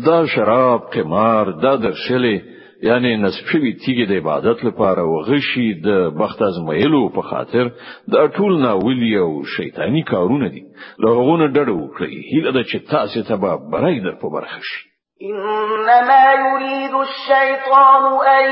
دا 0.05 0.25
شراب 0.35 0.81
قمار 0.93 1.51
دا 1.63 1.75
درشلی 1.75 2.37
یعنی 2.81 3.17
نسب 3.17 3.45
شوی 3.51 3.73
تیګه 3.73 4.05
د 4.09 4.11
عبادت 4.21 4.63
لپاره 4.65 5.01
أو 5.01 5.21
غشي 5.29 5.73
د 5.85 6.09
بخت 6.19 6.41
ازمایلو 6.41 7.09
په 7.15 7.21
خاطر 7.29 7.65
د 8.13 8.27
ټول 8.35 8.61
ناولی 8.65 9.17
أو 9.17 9.43
شیطانی 9.57 10.03
کارونه 10.03 10.47
دي. 10.49 10.63
هغه 11.03 11.47
ډډه 11.47 11.73
وکړي 11.77 12.13
هیله 12.33 12.51
د 12.51 12.59
چې 12.69 12.77
تاسو 12.91 13.23
ته 13.29 13.35
به 13.35 13.51
برای 13.71 13.99
در 13.99 14.15
په 14.21 14.29
برخه 14.29 14.61
شي. 14.69 14.79
إنما 15.21 16.25
يريد 16.33 16.93
الشيطان 16.93 18.03
أن 18.37 18.45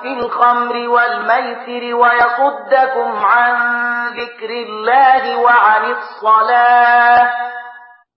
في 0.03 0.11
الخمر 0.19 0.75
والميسر 0.89 1.83
ويصدكم 1.95 3.11
عن 3.25 3.55
ذكر 4.21 4.51
الله 4.51 5.23
وعن 5.41 5.85
الصلاة 5.91 7.60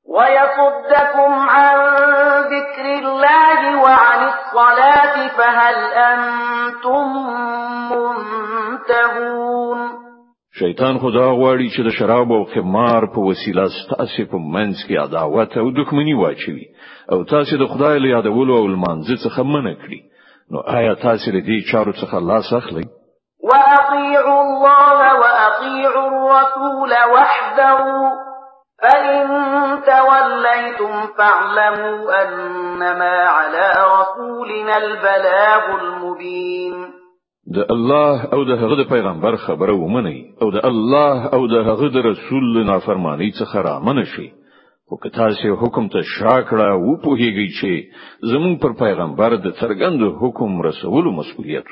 ويصدكم 0.06 1.32
عن 1.50 1.78
ذكر 2.54 2.86
الله 3.00 3.82
وعن 3.84 4.28
الصلاة 4.28 5.28
فهل 5.28 5.76
أنتم 5.94 7.08
منتهون؟ 7.92 9.80
شیطان 10.60 10.98
خدا 11.00 11.28
غواړي 11.32 11.70
چې 11.76 11.82
د 11.86 11.90
شراب 11.90 12.32
أو 12.32 12.44
خمار 12.54 13.06
په 13.14 13.20
وسیله 13.20 13.64
ستاسو 13.76 14.26
په 14.32 14.38
منځ 14.38 14.76
کې 14.88 14.96
عداوت 15.06 15.58
أو 15.58 15.72
دښمنی 15.72 16.14
واچوي 16.14 16.66
او 17.12 17.24
تاسو 17.24 17.58
د 17.58 17.66
خدای 17.72 18.00
له 18.00 18.08
یادولو 18.16 18.58
او 18.58 18.68
لمانځه 18.68 19.16
څخه 19.26 19.42
منع 19.54 19.74
کړی 19.74 20.02
نو 20.52 20.60
آیا 20.78 20.94
تاسو 21.06 21.32
د 21.32 21.40
دې 21.48 21.72
چارو 21.72 21.92
څخه 21.92 22.16
لاس 22.30 22.54
اخلئ؟ 22.54 22.86
وأطيعوا 23.50 24.42
الله 24.42 25.20
وأطيعوا 25.22 26.08
الرسول 26.12 26.92
واحذروا 27.14 28.33
فإن 28.82 29.28
توليتم 29.86 30.94
فاعلموا 31.18 32.24
أنما 32.24 33.16
على 33.24 33.72
رسولنا 34.00 34.78
البلاغ 34.78 35.64
المبين 35.82 37.04
د 37.56 37.72
الله 37.72 38.26
او 38.34 38.44
د 38.44 38.52
هغه 38.64 38.84
پیغمبر 38.90 39.36
خبره 39.46 39.74
ومني 39.74 40.20
أو 40.42 40.52
د 40.52 40.66
الله 40.66 41.26
او 41.38 41.48
د 41.48 41.66
هغه 41.70 42.02
رسول 42.10 42.66
خو 44.90 44.98
که 45.04 45.10
تاسو 45.10 45.56
حکم 45.62 45.88
ته 45.94 46.02
شاکړه 46.02 46.70
أو 46.72 46.96
په 47.04 47.10
چې 47.60 47.72
زمون 48.34 48.58
پر 48.64 48.74
پیغمبر 48.84 49.36
د 49.46 49.56
حکم 50.22 50.62
مسؤلیت 51.20 51.72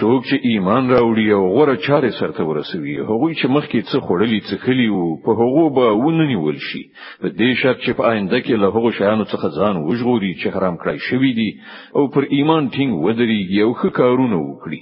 څوک 0.00 0.20
چې 0.28 0.36
ایمان 0.50 0.84
راوړي 0.94 1.26
او 1.36 1.42
غوره 1.54 1.76
چارې 1.86 2.10
سرته 2.18 2.42
ورسوي. 2.46 2.96
هغوی 3.10 3.32
چې 3.40 3.46
مخکې 3.56 3.86
څه 3.90 3.96
خوړلي 4.06 4.40
څښلي 4.48 4.88
وو 4.94 5.06
په 5.24 5.30
هغو 5.40 5.64
به 5.76 5.86
وننیول 6.04 6.58
شي. 6.68 6.82
په 7.20 7.28
دې 7.38 7.50
شرط 7.60 7.78
چې 7.84 7.92
په 7.98 8.02
آینده 8.12 8.38
کې 8.44 8.54
له 8.62 8.68
هغو 8.74 8.90
شیانو 8.98 9.24
څخه 9.32 9.46
ځان 9.58 9.74
وژغوري 9.88 10.32
چې 10.40 10.46
حرام 10.54 10.76
کړی 10.82 10.98
شوی 11.08 11.32
دي 11.38 11.50
او 11.96 12.02
پر 12.14 12.22
ایمان 12.36 12.70
ټینګ 12.74 12.92
ودرېږي 13.04 13.58
او 13.64 13.72
ښه 13.80 13.88
کارونه 14.00 14.36
وکړي. 14.42 14.80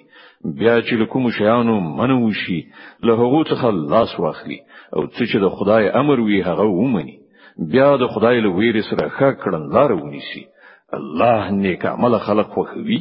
بیا 0.61 0.75
چې 0.87 1.09
کوم 1.13 1.31
شیانو 1.39 1.81
منو 1.99 2.31
شي 2.43 2.61
له 3.07 3.13
هغو 3.23 3.41
څخه 3.51 3.67
لاس 3.93 4.21
واخلي 4.21 4.61
او 4.95 5.03
څه 5.15 5.23
چې 5.31 5.37
د 5.45 5.47
خدای 5.57 5.85
امر 6.03 6.21
وي 6.21 6.43
هغه 6.49 6.67
ومني. 6.79 7.19
بیا 7.73 7.91
د 8.03 8.05
خدای 8.13 8.37
له 8.45 8.51
ویرې 8.57 8.83
سره 8.91 9.05
ښه 9.17 9.29
کړنلار 9.43 9.91
ونیسي. 9.93 10.45
الله 10.99 11.51
نیک 11.65 11.83
عمل 11.95 12.19
خلق 12.27 12.49
خوښوي 12.55 13.01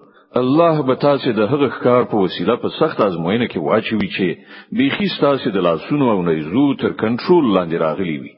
الله 0.35 0.81
به 0.87 0.95
تاسو 0.95 1.31
د 1.31 1.39
هغه 1.51 1.67
ښکار 1.69 2.03
په 2.11 2.15
وسیله 2.15 2.55
په 2.55 2.69
سخت 2.79 3.01
ازموینه 3.01 3.47
کې 3.47 3.57
واچوي 3.57 4.09
چې 4.15 4.27
بيخي 4.77 5.07
تاسو 5.21 5.49
د 5.51 5.57
لاسونو 5.67 6.11
او 6.11 6.21
نېزو 6.27 6.73
تر 6.81 6.91
کنټرول 7.01 7.45
لاندې 7.55 7.81
راغلي 7.85 8.17
وي. 8.19 8.33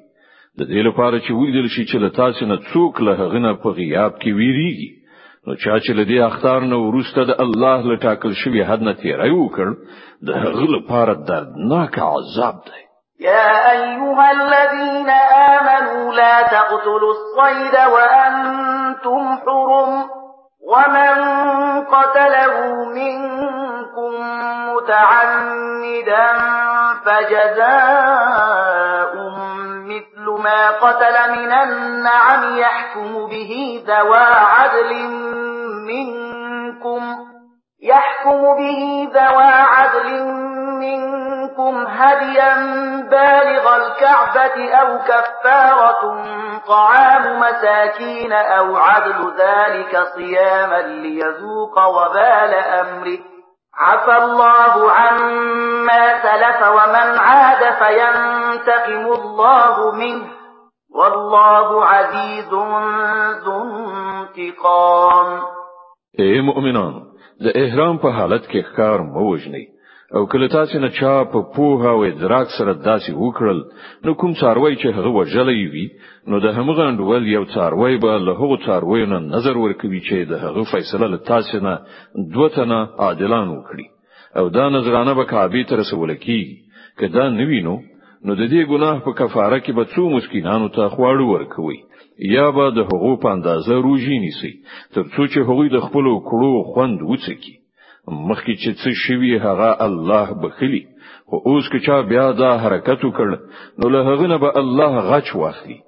د 0.59 0.61
دې 0.71 0.81
لپاره 0.87 1.19
چې 1.19 1.31
ولیدل 1.31 1.67
شي 1.75 1.85
چې 1.85 1.95
له 2.03 2.09
تاسو 2.09 2.45
نه 2.45 2.57
څوک 2.71 3.01
له 3.07 3.13
هغه 3.21 3.39
نه 3.45 3.51
په 3.63 3.69
غیاب 3.79 4.13
کې 4.21 4.29
ویریږي. 4.39 4.91
نو 5.47 5.55
چا 5.55 5.75
چې 5.79 5.91
له 5.97 6.03
دې 6.09 6.17
اخطار 6.29 6.61
نه 6.71 6.77
ورسته 6.77 7.23
د 7.29 7.41
الله 7.45 7.77
له 7.91 7.95
ټاکل 8.05 8.33
شوی 8.41 8.63
حد 8.69 8.81
نه 8.87 8.93
تیری 9.03 9.31
وکړ 9.35 9.67
د 10.27 10.29
هغه 10.43 10.65
لپاره 10.75 11.13
دردناک 11.29 11.99
عذاب 11.99 12.57
دی. 12.65 12.81
يا 13.19 13.71
أيها 13.71 14.31
الذين 14.31 15.09
آمنوا 15.53 16.13
لا 16.13 16.35
تقتلوا 16.55 17.13
الصيد 17.17 17.75
وأنتم 17.93 19.21
حرم 19.45 19.91
ومن 20.71 21.12
قتله 22.13 22.85
منكم 22.85 24.13
متعمدا 24.69 26.27
فجزاء 27.05 28.63
مثل 29.85 30.25
ما 30.43 30.69
قتل 30.71 31.31
من 31.31 31.51
النعم 31.51 32.57
يحكم 32.57 33.25
به 33.27 33.83
ذوى 33.87 34.25
عدل 34.27 34.93
منكم 35.87 37.01
يحكم 37.81 38.41
به 38.57 39.09
ذوى 39.13 39.53
عدل 39.53 40.23
منكم 40.79 41.32
هديا 41.87 42.55
بالغ 43.09 43.75
الكعبة 43.75 44.73
أو 44.73 44.97
كفارة 44.97 46.23
طعام 46.67 47.39
مساكين 47.39 48.33
أو 48.33 48.77
عدل 48.77 49.33
ذلك 49.37 50.03
صياما 50.15 50.81
ليذوق 50.81 51.85
وبال 51.85 52.53
أمره. 52.55 53.19
عفى 53.79 54.17
الله 54.23 54.91
عما 54.91 56.21
سلف 56.23 56.59
ومن 56.67 57.17
عاد 57.17 57.73
فينتقم 57.73 59.05
الله 59.21 59.91
منه. 59.91 60.25
والله 60.95 61.85
عزيز 61.85 62.53
ذو 63.43 63.61
انتقام. 63.61 65.41
اے 66.19 66.41
مؤمنان 66.41 66.93
د 67.43 67.45
احرام 67.61 67.97
په 67.97 68.09
حالت 68.17 68.43
کې 68.51 68.59
ښکار 68.67 68.99
مه 69.13 69.20
کوئ 69.20 69.37
او 70.15 70.25
که 70.31 70.41
له 70.41 70.47
تاسو 70.47 70.79
نه 70.79 70.89
چا 70.99 71.13
په 71.33 71.39
پوها 71.55 71.91
او 71.91 72.03
ادراک 72.03 72.47
سره 72.57 72.73
داسې 72.73 73.11
وکړل 73.23 73.59
نو 74.05 74.13
کوم 74.19 74.33
څاروي 74.41 74.75
چې 74.81 74.87
هغه 74.97 75.11
وژلې 75.17 75.65
وي 75.73 75.87
نو 76.29 76.35
د 76.45 76.47
همغه 76.57 76.83
انډول 76.89 77.23
یو 77.35 77.45
څاروي 77.53 77.97
به 78.03 78.17
له 78.27 78.33
هغه 78.41 78.57
څاروي 78.65 79.05
نه 79.11 79.19
نظر 79.35 79.57
ورکوي 79.57 80.01
چې 80.07 80.17
د 80.31 80.33
هغه 80.43 80.63
فیصله 80.73 81.07
له 81.13 81.19
تاسو 81.31 81.63
نه 81.67 81.73
دوه 82.35 82.57
تنه 82.57 82.79
عادلان 83.03 83.47
وکړي. 83.51 83.87
او 84.37 84.45
دا 84.57 84.65
نظرانه 84.77 85.13
به 85.13 85.23
کعبه 85.31 85.63
ته 85.69 85.73
رسول 85.81 86.15
کیږي. 86.25 86.57
که 86.99 87.17
دا 87.17 87.23
نه 87.39 87.51
وي 87.51 87.63
نو 87.63 87.75
نو 88.25 88.31
د 88.39 88.43
دې 88.51 88.61
ګناه 88.71 88.95
په 89.05 89.11
کفاره 89.19 89.59
کې 89.63 89.71
به 89.77 89.83
څو 89.93 90.03
مسکینانو 90.15 90.67
ته 90.75 90.83
خواړه 90.93 91.25
ورکوي 91.33 91.79
یا 92.35 92.45
به 92.55 92.65
د 92.77 92.79
حقوق 92.89 93.17
په 93.23 93.29
اندازه 93.35 93.73
روزي 93.85 94.17
نیسي 94.25 94.53
ترڅو 94.93 95.23
چې 95.31 95.39
هغوی 95.47 95.67
د 95.71 95.77
خپل 95.85 96.05
کړو 96.29 96.53
خوند 96.71 96.97
وڅکي 97.09 97.55
مخکې 98.07 98.53
چې 98.61 98.69
څه 98.81 98.89
شوی 99.07 99.37
هغه 99.45 99.69
الله 99.87 100.33
بخښلی 100.43 100.83
خو 101.29 101.39
اوس 101.45 101.69
که 101.71 101.79
چا 101.85 102.01
بیا 102.01 102.31
دا 102.31 102.51
حرکت 102.63 103.03
وکړ 103.05 103.29
نو 103.79 103.89
له 103.89 104.03
هغه 104.09 104.27
نه 104.27 104.37
به 104.37 104.57
الله 104.61 105.01
غچ 105.09 105.35
واخلي. 105.35 105.79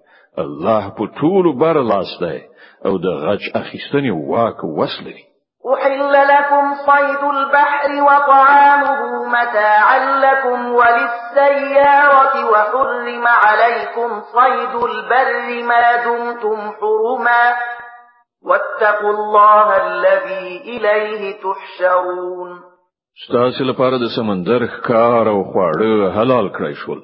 الله 0.43 0.89
په 0.97 1.07
ټول 1.19 1.55
برلاس 1.59 2.11
دی 2.19 2.39
او 2.85 2.97
د 2.97 3.07
غچ 3.25 3.43
اخیستنې 3.61 4.11
واک 4.31 4.63
وسلري 4.63 5.25
أحل 5.73 6.13
لكم 6.13 6.73
صيد 6.87 7.23
البحر 7.35 7.91
وطعامه 8.07 8.99
متاعا 9.35 9.99
لكم 10.25 10.73
وللسيارة 10.73 12.45
وحرم 12.51 13.27
عليكم 13.27 14.21
صيد 14.21 14.75
البر 14.89 15.63
ما 15.69 15.85
دمتم 16.05 16.71
حرما 16.71 17.43
واتقوا 18.45 19.13
الله 19.17 19.67
الذي 19.87 20.61
إليه 20.73 21.33
تحشرون. 21.43 22.49
ستاسو 23.27 23.63
لپاره 23.63 23.97
د 23.97 24.07
سمندر 24.15 24.67
ښکار 24.67 25.27
او 25.27 25.43
خواړه 25.51 26.17
حلال 26.17 26.49
کړی 26.57 26.73
شول. 26.85 26.99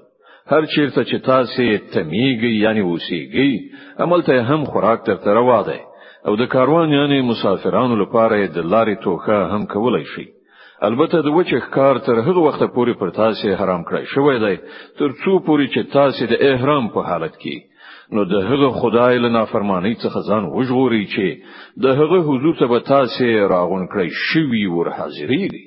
هر 0.52 0.66
چیرته 0.66 1.04
چې 1.04 1.18
تاسو 1.26 1.64
تمیږي 1.94 2.52
یعنی 2.66 2.82
اوسېږي 2.82 3.52
عمل 4.06 4.22
ته 4.28 4.42
هم 4.50 4.66
خوراک 4.66 5.06
تر 5.06 5.16
تروا 5.26 5.62
ده 5.70 5.80
او 6.28 6.36
د 6.42 6.46
کاروان 6.54 6.94
یعنی 6.94 7.22
مسافرانو 7.32 7.96
لپاره 8.04 8.48
د 8.48 8.58
لارې 8.74 9.04
توښه 9.04 9.38
هم 9.54 9.66
کولای 9.74 10.06
شي 10.14 10.28
البته 10.88 11.22
د 11.22 11.28
وچه 11.38 11.60
ښکار 11.66 11.96
تر 12.06 12.20
هغه 12.28 12.42
وخت 12.48 12.62
پورې 12.76 12.94
پر 13.00 13.10
تاسو 13.22 13.56
حرام 13.62 13.84
کړی 13.90 14.04
شوی 14.14 14.38
دی 14.44 14.56
تر 15.00 15.10
څو 15.22 15.34
پورې 15.48 15.66
چې 15.74 15.82
تاسو 15.98 16.26
د 16.32 16.34
احرام 16.50 16.90
په 16.96 17.02
حالت 17.10 17.36
کې 17.42 17.56
نو 18.16 18.22
د 18.32 18.34
هغه 18.50 18.70
خدای 18.82 19.14
له 19.24 19.30
نافرمانی 19.38 19.94
څخه 20.04 20.20
ځان 20.30 20.44
وژغوري 20.46 21.04
چې 21.14 21.28
د 21.84 21.86
هغه 22.00 22.20
حضور 22.30 22.54
ته 22.60 22.66
به 22.72 22.80
تاسو 22.94 23.26
راغون 23.54 23.84
کړی 23.94 24.10
شوی 24.28 24.64
ور 24.68 24.88
حاضرېږي. 24.98 25.64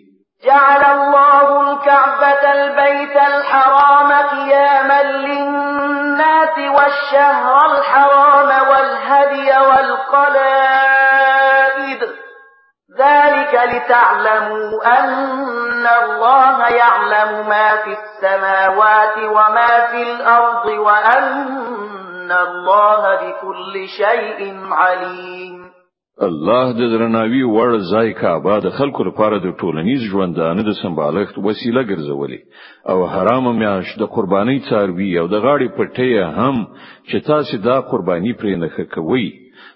جعل 0.46 0.82
الله 0.96 1.46
الكعبة 1.68 2.42
البيت 2.58 3.16
الحرام 3.16 4.10
قياما 4.34 5.00
للناس 5.02 6.56
والشهر 6.76 7.54
الحرام 7.70 8.50
والهدي 8.70 9.50
والقلائد. 9.68 10.74
ذلك 12.98 13.52
لتعلموا 13.72 14.68
أن 14.98 15.86
الله 16.02 16.56
يعلم 16.68 17.30
ما 17.48 17.68
في 17.84 17.92
السماوات 18.00 19.16
وما 19.18 19.72
في 19.90 20.00
الأرض 20.02 20.66
وأن 20.66 21.73
ان 22.24 22.32
الله 22.32 23.02
بكل 23.22 23.88
شيء 23.98 24.54
عليم. 24.72 25.64
الله 26.22 26.72
د 26.72 26.82
درناوي 26.92 27.42
وړ 27.42 27.70
ځای 27.92 28.12
کعبه 28.20 28.58
د 28.66 28.70
خلکو 28.78 29.04
لپاره 29.08 29.38
د 29.38 29.56
ټولنیز 29.60 30.00
ژوندانه 30.10 30.62
د 30.62 30.72
سمبالښت 30.82 31.38
وسیله 31.46 31.82
ګرځولې. 31.90 32.40
او 32.90 33.06
حرام 33.14 33.56
میاش 33.58 33.96
د 33.98 34.04
قرباني 34.14 34.58
څاروي 34.68 35.18
او 35.20 35.26
د 35.26 35.36
غاړي 35.44 35.68
پټي 35.76 36.12
هم 36.38 36.66
چې 37.08 37.16
تاسو 37.30 37.56
دا 37.68 37.80
قرباني 37.80 38.32
پرې 38.40 38.54
نه 38.62 38.68
کوي 38.94 39.28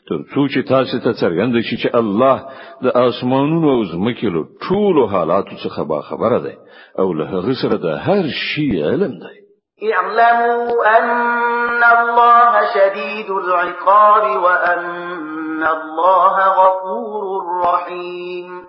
تر 0.09 0.19
څو 0.33 0.43
چې 0.53 0.61
تاسو 0.69 0.99
ته 1.05 1.13
څرګند 1.23 1.61
شي 1.69 1.77
چې 1.83 1.89
الله 2.01 2.37
د 2.85 2.87
اسمانونو 3.09 3.75
او 3.75 3.85
زمکو 3.93 4.29
له 4.37 4.43
ټولو 4.69 5.03
حالاتو 5.15 5.55
څخه 5.65 5.81
با 5.91 6.01
خبره 6.11 6.39
ده 6.47 6.55
او 7.01 7.13
له 7.19 7.25
هغه 7.35 7.53
سره 7.63 7.77
د 7.87 7.89
هر 8.07 8.25
شي 8.45 8.71
علم 8.93 9.19
ده 9.25 9.38
اعلموا 9.83 10.99
أن 10.99 11.85
الله 11.85 12.75
شديد 12.75 13.31
العقاب 13.31 14.43
وأن 14.43 15.63
الله 15.63 16.37
غفور 16.49 17.65
رحيم. 17.65 18.67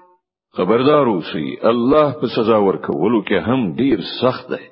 خبردار 0.57 1.07
اوسئ 1.07 1.67
الله 1.67 2.11
په 2.11 2.27
سزا 2.35 2.57
ورکولو 2.57 3.21
کې 3.21 3.33
هم 3.33 3.75
ډیر 3.75 3.97
سخت 4.21 4.49
دی. 4.49 4.65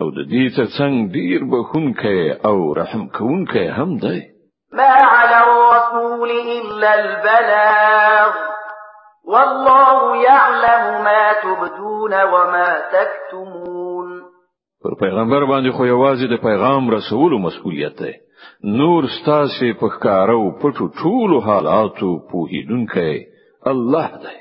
أو 0.00 0.10
د 0.10 0.18
دې 0.30 0.56
ترڅنګ 0.56 1.12
ډیر 1.12 1.40
بخونکی 1.44 2.32
أو 2.44 2.74
رحم 2.74 3.08
کوونکی 3.08 3.68
هم 3.68 3.96
دی. 3.98 4.20
ما 4.72 4.94
على 5.02 5.38
الرسول 5.46 6.30
إلا 6.30 6.94
البلاغ. 6.94 8.30
والله 9.24 10.16
يعلم 10.16 11.04
ما 11.04 11.32
تبدون 11.32 12.22
وما 12.22 12.74
تكتمون. 12.92 13.83
پر 14.84 14.94
پیغمبر 15.00 15.44
باندې 15.44 15.70
خو 15.76 15.86
یوازې 15.86 16.26
د 16.30 16.40
پیغام 16.46 16.90
رسولو 16.94 17.38
مسؤلیت 17.48 17.98
دی. 17.98 18.14
نور 18.78 19.06
ستاسو 19.18 19.68
په 19.82 19.88
ښکارو 19.94 20.40
پټو 20.62 20.88
ټولو 21.02 21.38
حالاتو 21.46 22.10
پوهیدونکی 22.32 23.14
الله 23.72 24.10
دی. 24.24 24.36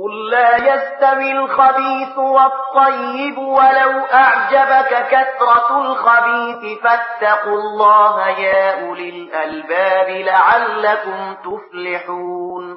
قل 0.00 0.16
لا 0.32 0.50
يستوي 0.70 1.30
الخبيث 1.32 2.18
والطيب 2.18 3.38
ولو 3.38 3.92
أعجبك 4.22 4.90
كثرة 5.12 5.68
الخبيث 5.84 6.78
فاتقوا 6.82 7.58
الله 7.62 8.28
يا 8.28 8.88
أولي 8.88 9.08
الألباب 9.08 10.08
لعلكم 10.30 11.34
تفلحون. 11.46 12.76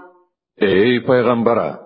ای 0.61 0.99
پیغمبره 0.99 1.79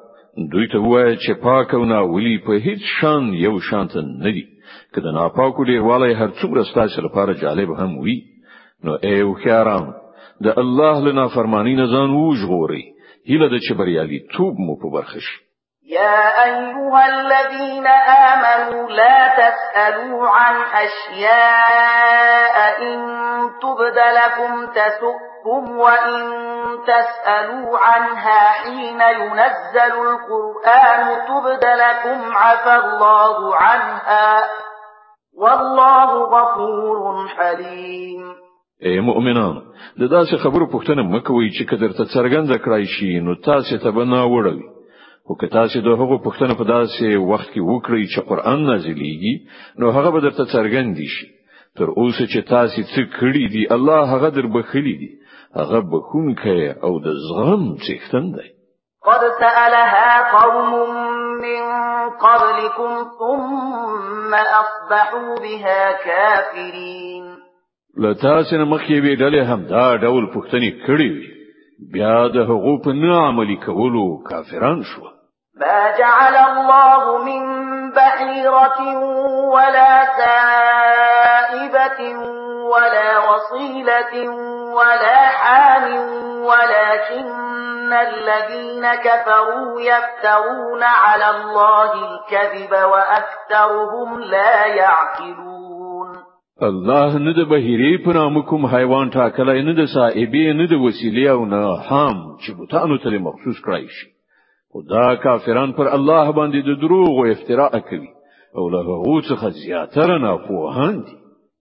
دوی 0.51 0.67
ته 0.67 0.79
وایي 0.79 1.17
چې 1.17 1.31
پاک 1.43 1.73
او 1.73 1.85
ناولي 1.85 2.37
په 2.45 2.59
هیڅ 2.59 2.81
شان 2.99 3.33
یو 3.33 3.59
شانت 3.59 3.95
نه 3.95 4.31
دي 4.31 4.52
که 4.95 5.07
د 5.07 5.11
ناپاکو 5.19 5.65
ډیروالی 5.71 6.13
هر 6.21 6.29
څومره 6.41 6.63
ستاسو 6.71 7.01
لپاره 7.07 7.39
جالب 7.43 7.69
هم 7.79 7.91
وي 8.07 8.17
نو 8.83 8.97
اې 9.11 9.33
هوښیارانو 9.43 9.85
د 10.45 10.59
الله 10.63 10.95
له 11.07 11.25
نافرمانۍ 11.35 11.75
نه 11.79 11.85
ځان 11.95 12.09
وژغوري 12.19 12.83
هیله 13.31 13.47
ده 13.53 13.65
چې 13.69 14.19
بریالیتوب 14.35 14.55
مو 14.67 14.73
په 14.83 14.87
برخه 14.97 15.19
شي 15.27 15.37
يا 15.93 16.43
أيها 16.43 17.05
الذين 17.07 17.87
آمنوا 17.87 18.89
لا 18.89 19.17
تسألوا 19.37 20.29
عن 20.29 20.55
أشياء 20.85 22.55
إن 22.81 22.99
تبد 23.61 23.97
لكم 24.19 24.67
تسؤكم 24.79 25.79
وإن 25.79 26.21
تسألوا 26.87 27.77
عنها 27.77 28.39
حين 28.51 29.01
ينزل 29.01 29.93
القرآن 30.07 31.25
تبد 31.27 31.65
لكم 31.65 32.19
عفا 32.35 32.75
الله 32.75 33.55
عنها. 33.55 34.43
والله 35.37 36.09
غفور 36.33 37.27
حليم. 37.27 38.21
اے 38.85 38.99
مؤمنان 38.99 39.55
د 39.99 40.03
داسې 40.15 40.35
خبرو 40.43 40.65
پوښتنه 40.73 41.01
مکوئ 41.13 41.47
چې 41.49 41.63
که 41.71 41.91
درته 41.97 42.03
څرګند 42.15 42.57
کړای 42.65 42.85
شي 42.95 43.19
نو 43.19 43.35
تاسو 43.35 43.77
ته 43.83 43.91
به 43.91 44.05
نه 44.05 44.21
وړوي 44.33 44.67
خو 45.25 45.35
که 45.41 45.47
تاسو 45.47 45.81
د 45.81 45.87
هغو 46.01 46.17
پوښتنه 46.25 46.53
په 46.59 46.65
داسې 46.75 47.05
وخت 47.31 47.49
کې 47.53 47.61
وکړئ 47.71 48.03
چې 48.13 48.19
قران 48.29 48.59
نازلېږي 48.69 49.35
نو 49.79 49.91
هغه 49.97 50.09
به 50.15 50.19
درته 50.25 50.45
څرګند 50.45 50.97
شي. 51.15 51.27
تر 51.77 51.87
اوسه 51.99 52.25
چې 52.31 52.49
تاسو 52.55 52.81
څه 52.93 53.01
کړی 53.19 53.45
دي 53.53 53.63
الله 53.75 54.01
هغه 54.13 54.29
در 54.37 54.47
بخښلی 54.57 54.95
دي. 55.01 55.11
هغه 55.55 55.79
بخونکی 55.93 56.61
او 56.85 56.99
د 57.05 57.07
زغم 57.27 57.63
څښتن 57.85 58.25
دی 58.35 58.49
قد 59.05 59.21
سألها 59.39 60.31
قوم 60.31 60.71
من 61.41 61.61
قبلكم 62.09 62.91
ثم 63.19 64.33
أصبحوا 64.33 65.35
بها 65.39 65.91
كافرين. 65.91 67.25
لتاسن 67.97 68.63
مخې 68.63 68.95
وی 69.03 69.15
ډلې 69.15 69.41
هم 69.49 69.61
دا 69.69 69.97
ډول 69.97 70.25
پوښتنې 70.33 70.71
کړې 70.87 71.09
وي. 71.15 71.33
بیا 71.91 72.27
د 72.27 72.37
حقوق 72.49 72.87
نه 72.87 73.27
عملي 73.27 73.55
کولو 73.65 74.23
کافران 74.29 74.79
شو 74.83 75.01
ما 75.61 75.79
جعل 75.97 76.35
الله 76.35 77.03
من 77.25 77.43
بحيرة 77.91 78.79
ولا 79.55 80.05
سائبة 80.19 81.99
ولا 82.73 83.09
وصيلة 83.29 84.13
ولا 84.77 85.21
حام 85.41 85.85
ولكن 86.49 87.93
الذين 87.93 88.85
كفروا 89.07 89.81
يفترون 89.81 90.83
على 90.83 91.29
الله 91.35 91.91
الكذب 91.93 92.71
وأكثرهم 92.71 94.19
لا 94.19 94.65
يعقلون. 94.65 96.09
الله 96.61 97.17
د 97.37 97.49
بهيري 97.49 97.97
په 98.05 98.13
نام 98.13 98.41
کوم 98.41 98.65
حیوان 98.75 99.09
ټاکلای 99.09 99.61
نه 99.67 99.73
د 99.73 99.85
نه 101.45 101.63
هم 101.89 102.15
چې 102.41 102.49
ته 102.71 103.09
مخصوص 103.27 103.57
کړای 103.65 103.87
شي 103.95 104.09
خدا 104.73 105.15
کافران 105.23 105.73
پر 105.79 105.87
الله 105.97 106.31
باندې 106.31 106.59
دروغ 106.81 107.09
أو 107.09 107.31
افتراء 107.31 107.79
کوي. 107.79 108.11
أو 108.57 108.69
له 108.69 108.79
هغه 108.81 109.21
څخه 109.29 109.47
زیاتره 109.65 110.17
دي 111.05 111.22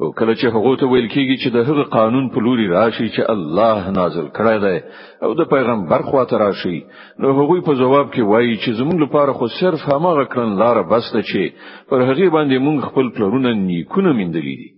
او 0.00 0.12
کله 0.18 0.34
چې 0.40 0.46
هغه 0.54 0.76
ته 0.80 0.86
ویل 0.88 1.06
کیږي 1.08 1.36
چې 1.42 1.48
د 1.52 1.58
هغه 1.68 1.84
قانون 1.96 2.24
په 2.32 2.40
لوري 2.46 2.66
راشي 2.72 3.08
چې 3.14 3.22
الله 3.34 3.92
نازل 3.98 4.26
کړی 4.38 4.56
دی 4.64 4.78
او 5.24 5.30
د 5.38 5.48
پیغمبر 5.52 6.02
خواته 6.08 6.40
راشي 6.42 6.78
نو 7.20 7.30
هغه 7.38 7.60
په 7.68 7.74
جواب 7.82 8.06
کې 8.14 8.28
وایي 8.30 8.56
چې 8.56 8.70
زموږ 8.80 8.98
لپاره 9.04 9.32
خو 9.38 9.46
صرف 9.60 9.86
هماغه 9.92 10.24
کړن 10.32 10.50
لار 10.62 10.82
بس 10.90 11.06
ده 11.14 11.22
چې 11.30 11.42
پر 11.88 12.04
هغه 12.08 12.26
باندې 12.36 12.64
موږ 12.66 12.76
خپل 12.88 13.06
پلرونه 13.16 13.52
نیکونه 13.68 14.12
میندلې 14.18 14.56
دي. 14.60 14.70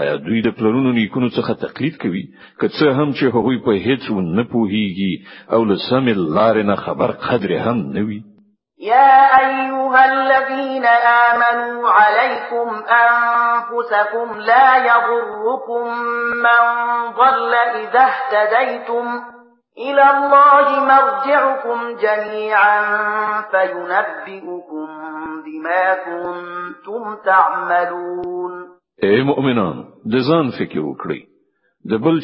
آیا 0.00 0.14
دوی 0.26 0.40
د 0.44 0.54
پلرونو 0.58 0.92
نیکونو 0.98 1.28
څخه 1.36 1.52
تقلید 1.64 1.96
کوي؟ 2.04 2.22
که 2.60 2.66
څه 2.76 2.86
هم 2.98 3.08
چې 3.18 3.24
هغه 3.34 3.58
په 3.66 3.72
هیڅ 3.86 4.04
نه 4.36 4.44
پوهیږي 4.52 5.14
او 5.54 5.60
له 5.70 5.76
سم 5.88 6.06
لارې 6.36 6.62
نه 6.70 6.76
خبر 6.84 7.10
قدر 7.26 7.50
هم 7.66 7.78
نه 7.96 8.02
وي 8.06 8.20
يا 8.84 9.40
أيها 9.40 10.00
الذين 10.12 10.86
آمنوا 11.30 11.88
عليكم 11.88 12.68
أنفسكم 13.02 14.40
لا 14.40 14.68
يضركم 14.76 15.84
من 16.46 16.62
ضل 17.20 17.54
إذا 17.54 18.04
اهتديتم 18.12 19.06
إلى 19.78 20.04
الله 20.10 20.66
مرجعكم 20.84 21.78
جميعا 22.02 22.80
فينبئكم 23.50 24.88
بما 25.44 25.84
كنتم 26.06 27.16
تعملون. 27.24 28.52
اے 29.02 29.22
مؤمنان 29.30 29.76
د 30.12 30.14
ځان 30.28 30.50
فکر 30.58 30.78
وکړئ. 30.78 31.20
د 31.90 31.92
بل 32.04 32.20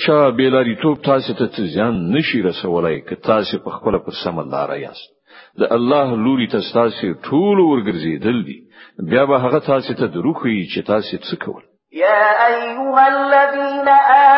تاسو 1.05 1.33
ته 1.41 1.65
ځان 1.77 1.95
نشي 2.17 2.43
رسولای 2.43 3.01
که 3.01 3.17
تاسو 3.17 3.59
په 3.65 3.71
خپل 3.71 3.99
پر 3.99 4.13
سم 4.25 4.41
لار 4.51 4.77
یاست. 4.77 5.20
د 5.59 5.63
الله 5.77 6.17
لوري 6.25 6.47
ته 6.47 6.61
تاسو 6.75 7.07
ټول 7.29 7.59
ورګرځیدل 7.61 8.39
دي. 8.49 8.59
بیا 9.11 9.25
به 9.31 9.37
هغه 9.45 9.59
تاسو 9.59 9.95
ته 10.01 10.07
دروخی 10.07 10.59
چې 10.73 10.81
تاسو 10.87 11.17
څه 11.17 11.37
کول. 11.45 11.63
يا 11.93 12.47
أيها 12.47 13.05
الذين 13.09 13.89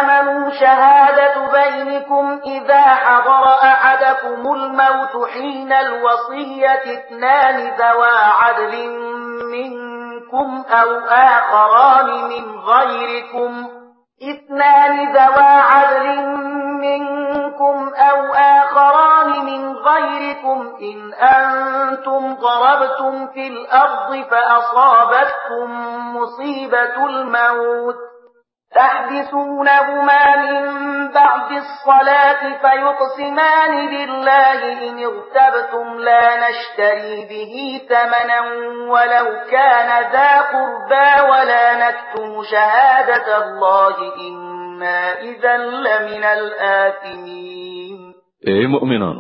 آمنوا 0.01 0.51
شهادة 0.51 1.35
بينكم 1.57 2.41
إذا 2.47 2.85
حضر 3.05 3.45
أحدكم 3.73 4.41
الموت 4.53 5.15
حين 5.33 5.73
الوصية 5.73 6.85
اثنان 6.97 7.57
ذوى 7.81 8.17
عدل 8.41 8.75
منكم 9.53 10.65
أو 10.81 10.91
آخران 11.09 12.09
من 12.33 12.45
غيركم. 12.71 13.53
اثنان 14.33 15.13
ذوى 15.13 15.53
عدل 15.73 16.07
منكم 16.81 17.22
أو 17.89 18.35
آخران 18.35 19.45
من 19.45 19.77
غيركم 19.77 20.77
إن 20.83 21.15
أنتم 21.15 22.35
ضربتم 22.35 23.27
في 23.27 23.47
الأرض 23.47 24.25
فأصابتكم 24.31 25.71
مصيبة 26.17 27.07
الموت 27.07 27.97
تحبسونهما 28.75 30.37
من 30.37 30.73
بعد 31.13 31.51
الصلاة 31.53 32.41
فيقسمان 32.61 33.87
بالله 33.87 34.89
إن 34.89 35.05
ارتبتم 35.05 35.99
لا 36.01 36.49
نشتري 36.49 37.27
به 37.31 37.81
ثمنا 37.89 38.41
ولو 38.93 39.27
كان 39.51 40.13
ذا 40.13 40.41
قربى 40.41 41.31
ولا 41.31 41.89
نكتم 41.89 42.43
شهادة 42.51 43.37
الله 43.45 43.97
إنا 44.83 45.23
إذا 45.23 45.57
لمن 45.87 46.25
الآثمين 46.25 47.99
اے 48.47 48.67
مؤمنان 48.67 49.19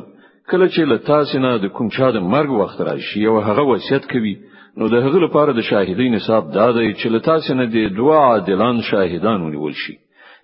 کله 0.51 0.69
چې 0.69 0.81
له 0.93 1.11
تاسو 1.11 1.39
نه 1.39 1.59
د 1.65 1.67
کوم 1.77 1.89
چا 1.97 2.09
د 2.11 2.25
مرګ 2.35 2.51
وخت 2.63 2.81
راشي 2.89 3.27
او 3.27 3.41
هغه 3.49 3.63
وصیت 3.69 4.09
کوي 4.13 4.33
نو 4.77 4.89
د 4.95 5.05
هغه 5.05 5.19
لپاره 5.25 5.53
د 5.53 5.61
شاهدۍ 5.69 6.09
نصاب 6.15 6.51
دا 6.55 6.67
دی 6.79 6.95
چې 6.95 7.07
له 7.17 7.32
تاسو 7.32 7.55
نه 7.61 7.67
د 7.75 7.95
دوه 7.99 8.19
عادلان 8.31 8.81
شاهدان 8.91 9.43
ونیول 9.43 9.77
شي. 9.85 9.95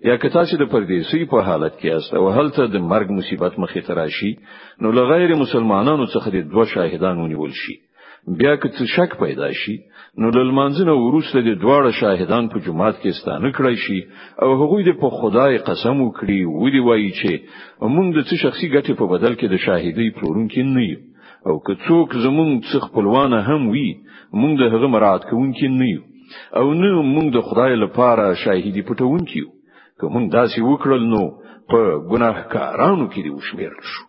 یا 0.09 0.15
که 0.17 0.29
تاسو 0.37 0.57
د 0.57 0.71
پردیسۍ 0.73 1.21
په 1.31 1.47
حالت 1.49 1.73
کې 1.79 1.85
یاست 1.85 2.13
او 2.19 2.29
هلته 2.37 2.67
د 2.75 2.85
مرګ 2.91 3.17
مصیبت 3.19 3.59
مخې 3.63 3.81
ته 3.87 3.93
راشي 4.01 4.31
نو 4.81 4.91
له 4.99 5.13
غیر 5.13 5.35
مسلمانانو 5.43 6.05
څخه 6.13 6.27
د 6.35 6.49
دوه 6.53 6.65
شاهدان 6.75 7.19
ونیول 7.23 7.51
شي 7.63 7.75
بیا 8.37 8.55
که 8.61 8.69
څه 8.69 8.85
شک 8.95 9.17
پیدا 9.19 9.49
شي 9.61 9.75
له 10.21 10.29
لمانځه 10.29 10.77
نه 10.77 10.93
وروسته 10.95 11.41
د 11.41 11.51
دواړه 11.63 11.91
شاهدان 11.99 12.49
په 12.53 12.59
جماعت 12.65 12.95
کې 13.01 13.17
ستانه 13.19 13.51
کړی 13.57 13.75
شي 13.83 13.99
او 14.43 14.49
هغه 14.61 14.77
د 14.87 14.97
په 15.01 15.09
خدای 15.19 15.57
قسم 15.69 16.01
وکړي. 16.01 16.39
ودی 16.63 16.81
وایي 16.87 17.11
چې 17.19 17.31
موږ 17.95 18.07
د 18.17 18.19
څه 18.27 18.35
شخصي 18.43 18.67
ګټې 18.75 18.93
په 18.99 19.05
بدل 19.13 19.33
کې 19.39 19.47
د 19.49 19.55
شاهدۍ 19.65 20.07
پلورونکي 20.17 20.63
نه 20.75 20.83
یو؟ 20.89 20.99
او 21.47 21.55
که 21.65 21.73
څوک 21.85 22.07
زمونږ 22.25 22.51
څوک 22.71 22.81
خپلوان 22.89 23.39
هم 23.49 23.61
وي 23.73 23.89
مونږ 24.41 24.53
د 24.61 24.63
هغه 24.73 24.87
مراعات 24.95 25.23
کوونکي 25.29 25.67
نه 25.79 25.87
یو. 25.93 26.03
او 26.59 26.65
نه 26.81 26.89
مونږ 27.15 27.27
د 27.37 27.47
خدای 27.47 27.73
لپاره 27.83 28.25
شاهدی 28.43 28.81
پټونکي 28.89 29.37
یو. 29.41 29.49
که 29.99 30.05
مونږ 30.13 30.25
داسې 30.37 30.59
وکړل 30.69 31.03
نو 31.13 31.23
په 31.71 31.79
ګناهکارانو 32.11 33.05
کې 33.11 33.19
دی 33.23 33.31
وشمیرل 33.33 33.83
شو 33.91 34.08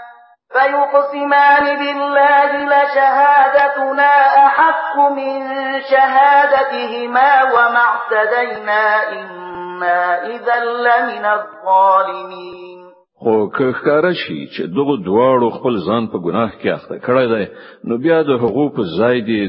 فيقسمان 0.53 1.65
بالله 1.81 2.49
لشهادتنا 2.73 4.13
أحق 4.45 4.95
من 5.17 5.39
شهادتهما 5.91 7.43
وما 7.53 7.83
اعتدينا 7.91 9.11
إنا 9.13 10.25
إذا 10.25 10.59
لمن 10.65 11.25
الظالمين. 11.25 12.81
خو 13.23 13.47
که 13.47 13.71
شي 14.13 14.47
چې 14.47 14.61
دغه 14.61 14.95
دواړو 15.05 15.49
خپل 15.57 15.75
ځان 15.87 16.07
په 16.11 16.17
ګناه 16.25 16.51
کې 16.61 16.67
اخته 16.67 16.95
کړی 17.07 17.25
دی 17.33 17.45
نو 17.87 17.97
بیا 17.97 18.21
د 18.29 18.31
حقوق 18.43 18.75
په 18.75 18.83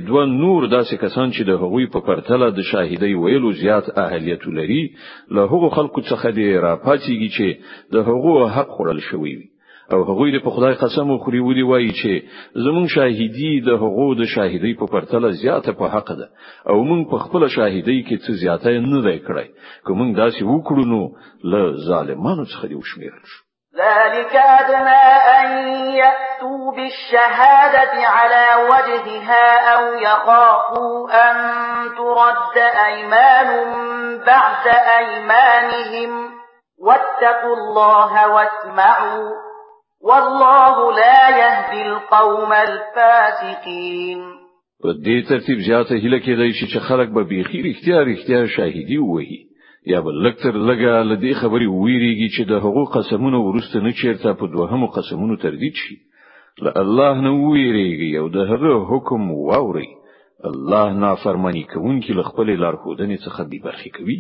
دوه 0.09 0.25
نور 0.27 0.67
داسې 0.67 0.95
کسان 1.05 1.33
چې 1.33 1.43
د 1.51 1.53
حقوق 1.62 1.93
په 1.93 2.01
پرتله 2.09 2.51
د 2.51 2.61
شاهدۍ 2.73 3.15
ویلو 3.15 3.53
زیات 3.53 3.99
اهلیت 3.99 4.47
لري 4.47 4.83
له 5.31 5.43
هغو 5.53 5.69
خلکو 5.77 6.01
څخه 6.01 6.29
دی 6.37 6.59
را 6.65 6.75
پاتېږي 6.85 7.29
چې 7.37 7.49
د 7.93 7.97
حقوق 8.09 8.51
حق 8.57 8.69
خورل 8.77 9.01
شوی 9.11 9.35
وي. 9.37 9.52
او 9.92 10.03
هغوی 10.11 10.38
د 10.38 10.48
خدای 10.57 10.74
قسم 10.74 11.18
خوري 11.18 11.40
ودی 11.40 11.62
وایي 11.62 11.92
چې 12.00 12.12
زمون 12.64 12.87
شاهدی 12.94 13.52
د 13.68 13.68
هغو 13.83 14.09
د 14.14 14.24
شاهدی 14.35 14.74
په 14.81 14.87
پرتله 14.87 15.31
زیاته 15.42 15.72
په 15.72 15.88
حق 15.94 16.12
ده 16.20 16.26
أو 16.70 16.78
مونږ 16.85 17.11
په 17.11 17.18
خپل 17.24 17.48
شاهدی 17.48 17.98
کې 18.07 18.16
څه 18.24 18.31
زیاته 18.42 18.70
نه 18.92 19.00
دی 19.07 19.18
کړی. 19.28 19.48
کوم 19.87 20.14
داسې 20.14 20.42
وکړو 20.42 20.85
نو 20.92 21.00
له 21.44 21.62
ظالمانو 21.88 22.44
څخه 22.52 22.66
دی 22.68 22.74
وشمیرل 22.74 23.24
ذلك 23.76 24.37
أدنى 24.37 25.05
أن 25.40 25.48
يأتوا 25.94 26.72
بالشهادة 26.76 27.94
على 28.07 28.46
وجهها 28.70 29.74
أو 29.74 29.94
يخافوا 29.94 31.09
أن 31.31 31.37
ترد 31.96 32.57
أيمان 32.87 33.48
بعد 34.26 34.66
أيمانهم. 34.98 36.31
واتقوا 36.78 37.57
الله 37.57 38.28
واسمعوا. 38.28 39.52
والله 40.03 40.93
لا 40.93 41.23
يهدي 41.43 41.83
القوم 41.83 42.53
الفاسقين. 42.53 44.21
په 44.83 44.93
دې 44.93 45.29
ترتیب 45.29 45.59
زیاته 45.67 45.95
هله 45.95 46.19
کېدای 46.19 46.53
شي 46.53 46.67
چې 46.67 46.79
خلک 46.88 47.09
به 47.09 47.23
بيخي 47.23 47.71
اختیار 47.71 48.09
اختیار 48.15 48.47
شاهدي 48.47 48.99
وایي 48.99 49.38
یا 49.93 50.01
بل 50.01 50.19
لکتر 50.27 50.53
لګه 50.53 51.03
لدی 51.11 51.35
خبري 51.35 51.67
ویریږي 51.67 52.29
چې 52.37 52.43
د 52.49 52.59
حقوق 52.65 52.97
قسمونو 52.97 53.43
ورسته 53.45 53.81
نه 53.87 53.93
چیرته 54.03 54.33
په 54.33 54.47
دوهمو 54.47 54.87
قسمونو 54.87 55.37
تردید 55.37 55.75
شي. 55.85 55.97
له 56.62 56.73
الله 56.83 57.21
نه 57.21 57.33
ویریږي 57.33 58.19
او 58.21 58.29
د 58.29 58.37
هغه 58.51 58.85
حکم 58.91 59.31
واوري 59.31 59.88
الله 60.51 60.93
نافرمانی 60.93 61.62
کوونکی 61.62 62.12
له 62.12 62.23
خپل 62.23 62.47
لارښودنې 62.62 63.19
څخه 63.25 63.43
دی 63.51 63.59
برخې 63.67 63.91
کوي 63.97 64.19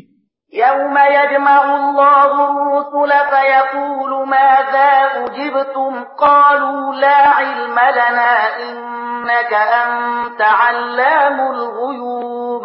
يوم 0.52 0.96
يجمع 1.18 1.64
الله 1.76 2.30
الرسل 2.50 3.12
فيقول 3.32 4.28
ماذا 4.28 4.90
أجبتم؟ 5.24 6.04
قالوا 6.18 6.94
لا 6.94 7.28
علم 7.28 7.78
لنا 7.98 8.32
إنك 8.68 9.52
أنت 9.52 10.40
علام 10.40 11.40
الغيوب 11.40 12.62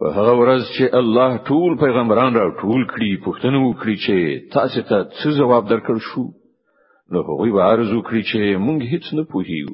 په 0.00 0.06
هغه 0.16 0.32
ورځ 0.40 0.62
چې 0.76 0.94
الله 1.00 1.36
ټول 1.50 1.78
پیغمبران 1.84 2.34
را 2.38 2.48
ټول 2.62 2.82
کړي 2.92 3.12
پوښتنه 3.26 3.58
وکړي 3.66 3.96
چې 4.04 4.16
تاسو 4.56 4.82
ته 4.88 4.98
څه 5.18 5.28
جواب 5.38 5.70
درکړ 5.72 5.96
شو؟ 6.08 6.24
نو 7.12 7.22
هغوی 7.28 7.50
به 7.56 7.62
عرض 7.70 7.88
وکړي 7.92 8.22
چې 8.30 8.60
مونږ 8.66 8.80
هیڅ 8.92 9.06
نه 9.18 9.24
پوهیو. 9.32 9.70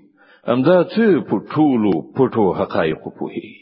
همدا 0.51 0.79
ته 0.95 1.25
په 1.29 1.37
ټولو 1.55 1.93
پټو 2.17 2.45
حقایق 2.61 3.03
پوهیږي. 3.19 3.62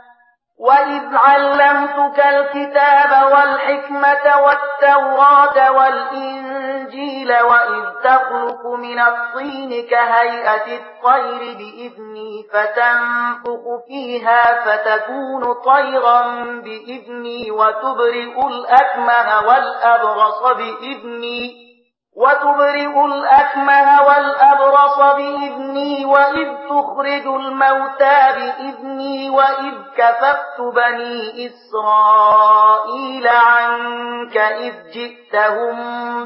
وإذ 0.61 1.15
علمتك 1.15 2.19
الكتاب 2.19 3.31
والحكمة 3.31 4.41
والتوراة 4.41 5.71
والإنجيل 5.71 7.31
وإذ 7.41 7.83
تخلق 8.03 8.65
من 8.79 8.99
الطين 8.99 9.87
كهيئة 9.89 10.77
الطير 10.77 11.39
بإذني 11.57 12.45
فتنفخ 12.53 13.63
فيها 13.87 14.41
فتكون 14.65 15.53
طيرا 15.53 16.21
بإذني 16.63 17.51
وتبرئ 17.51 18.47
الأكمه 18.47 19.47
والأبرص 19.47 20.41
بإذني 20.57 21.70
وتبرئ 22.15 23.05
الأكمه 23.05 24.01
والأبرص 24.01 24.97
بإذني 24.99 26.05
وإذ 26.05 26.47
تخرج 26.69 27.27
الموتى 27.27 28.19
بإذني 28.35 29.29
وإذ 29.29 29.73
كففت 29.97 30.61
بني 30.75 31.47
إسرائيل 31.47 33.27
عنك 33.27 34.37
إذ 34.37 34.73
جئتهم 34.93 35.75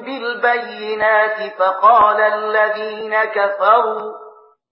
بالبينات 0.02 1.54
فقال 1.60 2.22
الذين 2.22 3.16
كفروا 3.24 4.12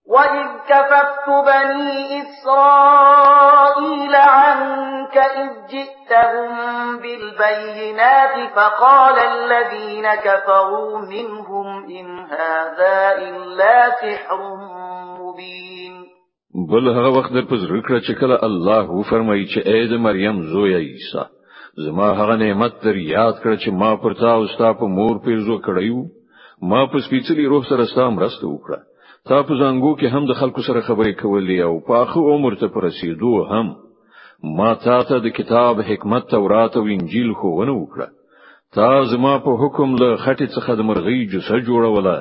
وإذ 0.08 0.48
كففت 0.68 1.30
بني 1.30 2.22
إسرائيل 2.22 4.16
عنك 4.16 5.18
إذ 5.18 5.50
جئتهم 5.68 5.93
فقال 8.56 9.18
الذين 9.20 10.16
كفروا 10.16 11.00
منهم 11.00 11.68
إن 11.86 12.20
هذا 12.20 13.18
إلا 13.18 13.90
سحر 14.02 14.40
مبين. 15.20 15.94
بل 16.72 16.90
هغه 16.90 17.10
وخت 17.18 17.34
در 17.34 17.42
په 17.42 17.58
زړه 17.58 17.82
کړه 17.88 18.00
چې 18.08 18.14
کله 18.20 18.40
الله 18.44 19.04
فرمایي 19.10 19.46
چې 19.46 19.60
اې 19.60 19.92
د 19.92 19.94
مریم 20.08 20.42
زوی 20.54 20.76
عیسی 20.76 21.24
زما 21.86 22.08
هغه 22.14 22.36
نعمت 22.36 22.74
در 22.84 22.98
یاد 22.98 23.36
کړه 23.44 23.54
چې 23.64 23.70
ما 23.82 23.96
پر 23.96 24.14
تا 24.14 24.34
او 24.34 24.48
ستا 24.48 24.74
په 24.74 24.86
مور 24.98 25.16
پیرزو 25.26 25.58
کړی 25.68 25.95
و 25.95 26.02
ما 26.62 26.86
په 26.86 26.98
سپېڅلي 27.06 27.46
روح 27.54 27.64
سره 27.70 27.86
ستاسو 27.86 28.12
مرسته 28.18 28.48
وکړه. 28.48 28.80
تا 29.28 29.38
په 29.48 29.54
زانګو 29.62 29.92
کې 30.00 30.08
هم 30.14 30.24
د 30.28 30.34
خلکو 30.40 30.62
سره 30.68 30.86
خبرې 30.88 31.14
کولې 31.22 31.58
او 31.68 31.74
په 31.88 31.94
پوخ 32.04 32.22
عمر 32.34 32.56
ته 32.62 32.68
په 32.76 32.92
رسیدو 32.92 33.34
هم 33.52 33.68
ما 34.58 34.72
تا 34.86 34.98
ته 35.10 35.20
د 35.26 35.28
کتاب 35.38 35.82
حکمت 35.90 36.24
تورات 36.34 36.74
او 36.80 36.84
انجیل 36.96 37.30
ښوونه 37.42 37.74
وکړه 37.78 38.08
تا 38.76 38.90
زما 39.14 39.34
په 39.46 39.52
حکم 39.62 39.96
له 40.02 40.10
خټې 40.24 40.48
څخه 40.56 40.72
د 40.76 40.82
مرغۍ 40.90 41.20
جوسه 41.32 41.60
جوړوله 41.68 42.18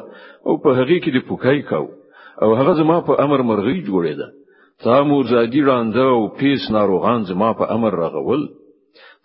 او 0.47 0.53
په 0.63 0.71
هغه 0.79 0.97
کې 1.03 1.11
دې 1.13 1.19
پوکی 1.29 1.63
کاوه 1.71 1.87
او 2.43 2.55
هغه 2.59 2.73
زما 2.81 2.97
په 3.09 3.13
امر 3.25 3.43
مرغۍ 3.51 3.79
جوړېده. 3.89 4.29
تا 4.85 5.03
مورزادي 5.03 5.61
ړانده 5.61 6.07
او 6.17 6.29
پیس 6.29 6.71
ناروغان 6.71 7.23
زما 7.31 7.53
په 7.53 7.65
امر 7.77 7.93
رغول 8.05 8.49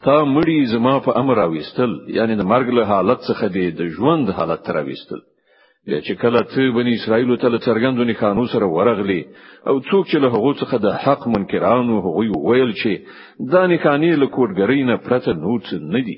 تا 0.05 0.25
مړی 0.25 0.65
زما 0.73 0.99
په 0.99 1.17
امر 1.21 1.35
راويستل 1.35 1.91
یعنی 2.17 2.35
د 2.35 2.43
مرګ 2.51 2.67
له 2.77 2.83
حالت 2.91 3.19
څخه 3.29 3.45
د 3.79 3.81
ژوند 3.95 4.29
حالت 4.29 4.69
راويستل 4.77 5.21
بیا 5.87 5.99
چې 6.01 6.13
کله 6.21 6.41
ته 6.53 6.71
بنی 6.77 6.93
اسرائیل 6.95 7.35
ته 7.41 7.47
له 7.49 7.59
څرګندو 7.67 8.07
نښانو 8.11 8.45
سره 8.53 8.65
ورغلی 8.75 9.21
او 9.67 9.75
څوک 9.79 10.03
چې 10.07 10.17
له 10.23 10.27
هغه 10.35 10.53
څخه 10.61 10.75
د 10.85 10.87
حق 11.03 11.27
منکرانو 11.35 11.99
هغه 12.05 12.11
ویل 12.47 12.71
چې 12.81 12.91
دا 13.51 13.67
نښانې 13.67 14.11
له 14.21 14.27
کوډګرۍ 14.35 14.81
نه 14.89 14.95
پرته 15.05 15.33
نور 15.43 15.61
څه 15.61 15.73
نه 15.93 16.01
دي 16.07 16.17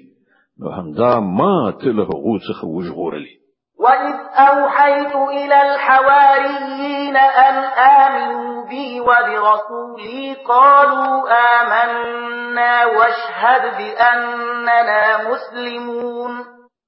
نو 0.62 0.70
هم 0.70 1.20
ما 1.20 1.72
ته 1.82 1.90
له 1.98 2.04
هغه 2.04 2.40
څخه 2.48 2.64
وژغورلی 2.64 3.36
وَإِذْ 3.80 4.16
أَوْحَيْتُ 4.48 5.14
إِلَى 5.16 5.58
الْحَوَارِيِّينَ 5.68 7.18
أَنْ 7.48 7.56
آمِنُوا 8.04 8.68
بِي 8.70 9.00
وَبِرَسُولِي 9.00 10.36
قَالُوا 10.48 11.16
آمَنَّا 11.58 12.86
وَاشْهَدْ 12.86 13.64
بِأَنَّنَا 13.80 15.02
مُسْلِمُونَ. 15.30 16.32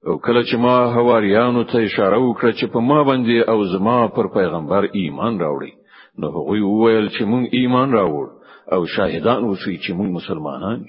او 0.08 0.18
کله 0.18 0.44
چې 0.44 0.56
ما 0.56 0.94
حواریانو 0.96 1.64
ته 1.64 1.78
اشاره 1.84 2.18
وکړه 2.18 2.52
چې 2.60 2.66
په 2.74 2.80
ما 2.80 3.04
باندې 3.04 3.50
او 3.50 3.64
زما 3.64 4.08
پر 4.08 4.28
پیغمبر 4.28 4.82
ایمان 4.94 5.40
راوړي. 5.40 5.72
نو 6.20 6.28
هغوی 6.28 6.62
وویل 6.62 7.08
چې 7.10 7.22
مونږ 7.32 7.46
ایمان 7.52 7.92
راوړ 7.92 8.26
أو 8.74 8.86
شاهدان 8.86 9.44
اوسئ 9.44 9.76
چې 9.84 9.92
مونږ 9.98 10.10
مسلمانان 10.20 10.80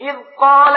إذ 0.00 0.16
قال 0.40 0.76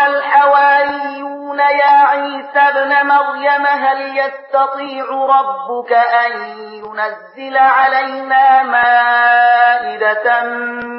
الحواريون 1.58 1.80
يا 1.80 1.98
عيسى 2.12 2.60
ابن 2.60 2.92
مريم 3.08 3.66
هل 3.66 4.00
يستطيع 4.18 5.06
ربك 5.36 5.92
أن 5.94 6.32
ينزل 6.74 7.58
علينا 7.58 8.64
مائدة 8.64 10.28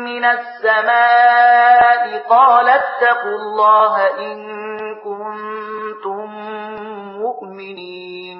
من 0.04 0.24
السماء؟ 0.24 2.02
قال 2.28 2.68
اتقوا 2.68 3.38
الله 3.40 3.94
إن 4.26 4.38
كنتم 5.04 6.28
مؤمنين. 7.22 8.38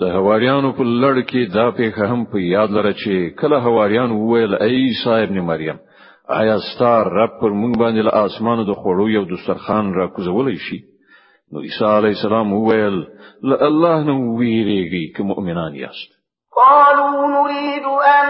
د 0.00 0.04
حواریانو 0.04 0.72
په 0.72 0.84
لړ 0.84 1.16
کې 1.30 1.54
دا 1.54 1.70
پیښه 1.70 2.04
هم 2.10 2.24
په 2.32 2.38
یاد 2.38 2.70
لره 2.70 2.92
چې 2.92 3.34
کله 3.40 3.56
حواریانو 3.58 4.10
وویل 4.10 4.54
ای 4.54 4.76
عیسی 4.76 5.22
ابن 5.22 5.40
مریم 5.40 5.78
آیا 6.28 6.56
ستا 6.68 7.06
رب 7.18 7.32
پر 7.40 7.50
مونږ 7.50 7.74
باندې 7.78 8.02
له 8.06 8.10
آسمانه 8.26 8.64
د 8.64 8.72
خوړو 8.80 9.06
یو 9.16 9.24
دسترخوان 9.24 9.94
را 9.94 10.06
کوزولای 10.16 10.56
شي؟ 10.56 10.78
نو 11.52 11.60
عیسی 11.60 11.84
علیه 11.84 12.08
السلام 12.08 12.52
وویل 12.52 12.98
له 13.42 13.56
الله 13.68 14.04
نه 14.04 14.14
وویریږي 14.38 15.16
که 15.16 15.22
مؤمنان 15.22 15.74
یاست. 15.74 16.10
قالوا 16.56 17.26
نريد 17.36 17.86
أن 18.16 18.28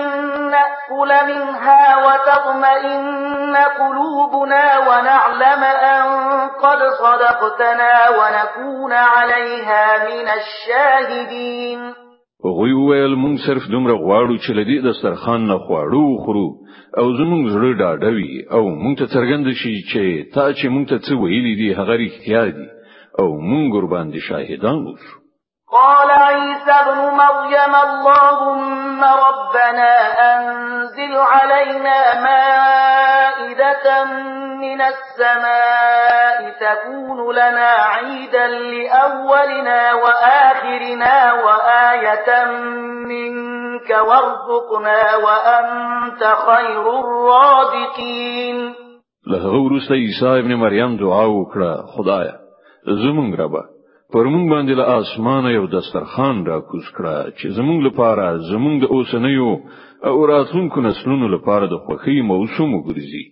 نأكل 0.51 1.11
منها 1.31 1.85
وتطمئن 2.05 3.57
قلوبنا 3.81 4.65
ونعلم 4.89 5.63
أن 5.95 6.03
قد 6.65 6.81
صدقتنا 7.03 7.95
ونكون 8.19 8.93
عليها 8.93 9.85
من 10.09 10.27
الشاهدين. 10.39 11.81
هغوی 12.45 12.73
وویل 12.73 13.15
مونږ 13.15 13.47
صرف 13.47 13.63
دومره 13.71 13.95
غواړو 13.95 14.37
چې 14.45 14.51
له 14.51 14.79
دې 14.83 14.93
دسترخوان 14.99 15.47
نه 15.47 15.59
خواړه 15.59 16.25
وخورو 16.25 16.49
او 16.99 17.07
زمونږ 17.19 17.51
زړه 17.55 17.71
ډاډه 17.81 18.35
وي 18.53 18.63
او 18.63 18.69
مونږ 18.83 18.99
ته 18.99 19.07
څرګند 19.07 19.47
شي 19.61 19.75
چې 19.91 20.35
تا 20.35 20.53
چې 20.53 20.67
مونږ 20.75 20.89
ته 20.89 20.99
څه 20.99 21.13
ویلي 21.23 21.55
دي 21.61 21.75
هغه 21.75 21.95
رښتیا 21.97 22.45
دي. 22.57 22.67
او 23.21 23.29
مونږ 23.51 23.75
ور 23.75 23.87
باندې 23.95 24.19
شاهدان 24.29 24.87
اوسو 24.87 25.23
قال 25.73 26.11
عيسى 26.11 26.73
ابن 26.73 26.99
مريم 27.17 27.75
اللهم 27.75 29.05
ربنا 29.05 29.93
أنزل 30.33 31.15
علينا 31.17 31.99
مائدة 32.25 34.05
من 34.65 34.81
السماء 34.81 36.51
تكون 36.61 37.35
لنا 37.35 37.71
عيدا 37.71 38.47
لأولنا 38.47 39.95
وآخرنا 39.95 41.33
وآية 41.33 42.45
منك 43.13 43.91
وارزقنا 43.91 45.17
وأنت 45.17 46.23
خير 46.47 46.85
الرازقين. 47.01 48.75
وروسته 49.27 49.95
عیسی 49.95 50.39
ابن 50.39 50.55
مریم 50.55 50.97
دعا 50.97 51.27
وکړه 51.27 51.97
خدایا 51.97 52.42
زمونږ 52.87 53.31
ربه. 53.41 53.63
پر 54.13 54.25
مونږ 54.33 54.47
باندې 54.53 54.73
له 54.81 54.85
اسمانه 55.01 55.51
یو 55.59 55.67
دسترخوان 55.67 56.37
را 56.47 56.59
کوز 56.69 56.87
کړه 56.97 57.17
چې 57.39 57.47
زمونږ 57.59 57.79
لپاره 57.89 58.25
زمونږ 58.51 58.77
د 58.81 58.87
اوسنیو 58.95 59.51
او 60.09 60.17
راتلونکو 60.33 60.81
نسلونو 60.89 61.27
لپاره 61.35 61.65
د 61.67 61.75
خوښۍ 61.85 62.19
موسم 62.31 62.69
وګرځي. 62.75 63.25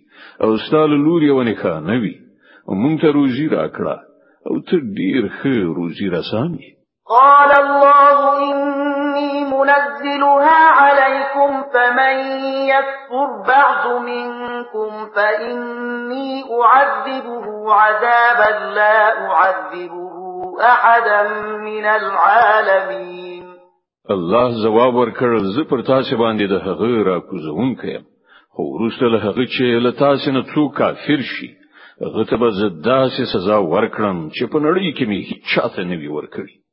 او 0.43 0.49
ستا 0.65 0.80
له 0.80 0.95
لوري 1.05 1.29
یوه 1.31 1.53
نښه 1.61 1.73
وي 1.91 2.15
مونږ 2.81 2.95
ته 3.01 3.07
روزي 3.17 3.47
راکړه. 3.57 3.97
او 4.47 4.55
ته 4.67 4.75
ډیر 4.99 5.23
ښه 5.37 5.55
روزي 5.77 6.07
رساني 6.17 6.69
قال 7.13 7.51
الله 7.63 8.19
منزلها 9.43 10.59
عليكم 10.81 11.63
فمن 11.73 12.15
يكفر 12.73 13.27
بعد 13.47 14.01
منكم 14.01 14.89
فإني 15.15 16.43
أعذبه 16.63 17.73
عذابا 17.73 18.51
لا 18.75 19.29
أعذبه 19.29 20.13
أحدا 20.61 21.23
من 21.57 21.85
العالمين. 21.85 23.43
الله 24.09 24.63
جواب 24.63 24.93
ورکړ 24.95 25.37
زه 25.55 25.63
پر 25.63 25.81
تاسو 25.81 26.17
باندې 26.17 26.45
د 26.49 26.53
هغه 26.67 27.03
را 27.09 27.19
کوزونکې 27.19 27.95
خو 28.53 28.63
وروسته 28.75 29.05
له 29.05 29.19
هغه 29.25 29.45
چې 29.45 29.83
له 29.85 29.91
تاسو 29.91 30.31
نه 30.31 30.41
څوک 30.53 30.73
کافر 30.77 31.21
شي 31.33 31.49
هغه 32.05 32.23
ته 32.29 32.37
به 32.37 32.49
زه 32.49 33.25
سزا 33.33 33.57
ورکړم 33.73 34.17
چې 34.35 34.43
په 34.51 34.59
نړۍ 34.59 34.87
کې 34.97 35.05
مې 35.09 35.19
هیڅ 35.29 35.41
چاته 35.53 35.83
نه 35.83 35.95
وي 36.01 36.09
ورکړي 36.17 36.60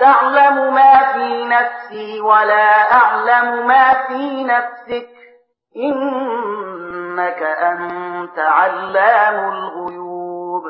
تعلم 0.00 0.74
ما 0.74 1.12
في 1.12 1.44
نفسي 1.44 2.20
ولا 2.20 2.92
أعلم 2.92 3.66
ما 3.66 3.86
في 4.08 4.44
نفسك. 4.44 5.08
إنك 5.76 7.42
أنت 7.42 8.38
علام 8.38 9.52
الغيوب. 9.54 10.62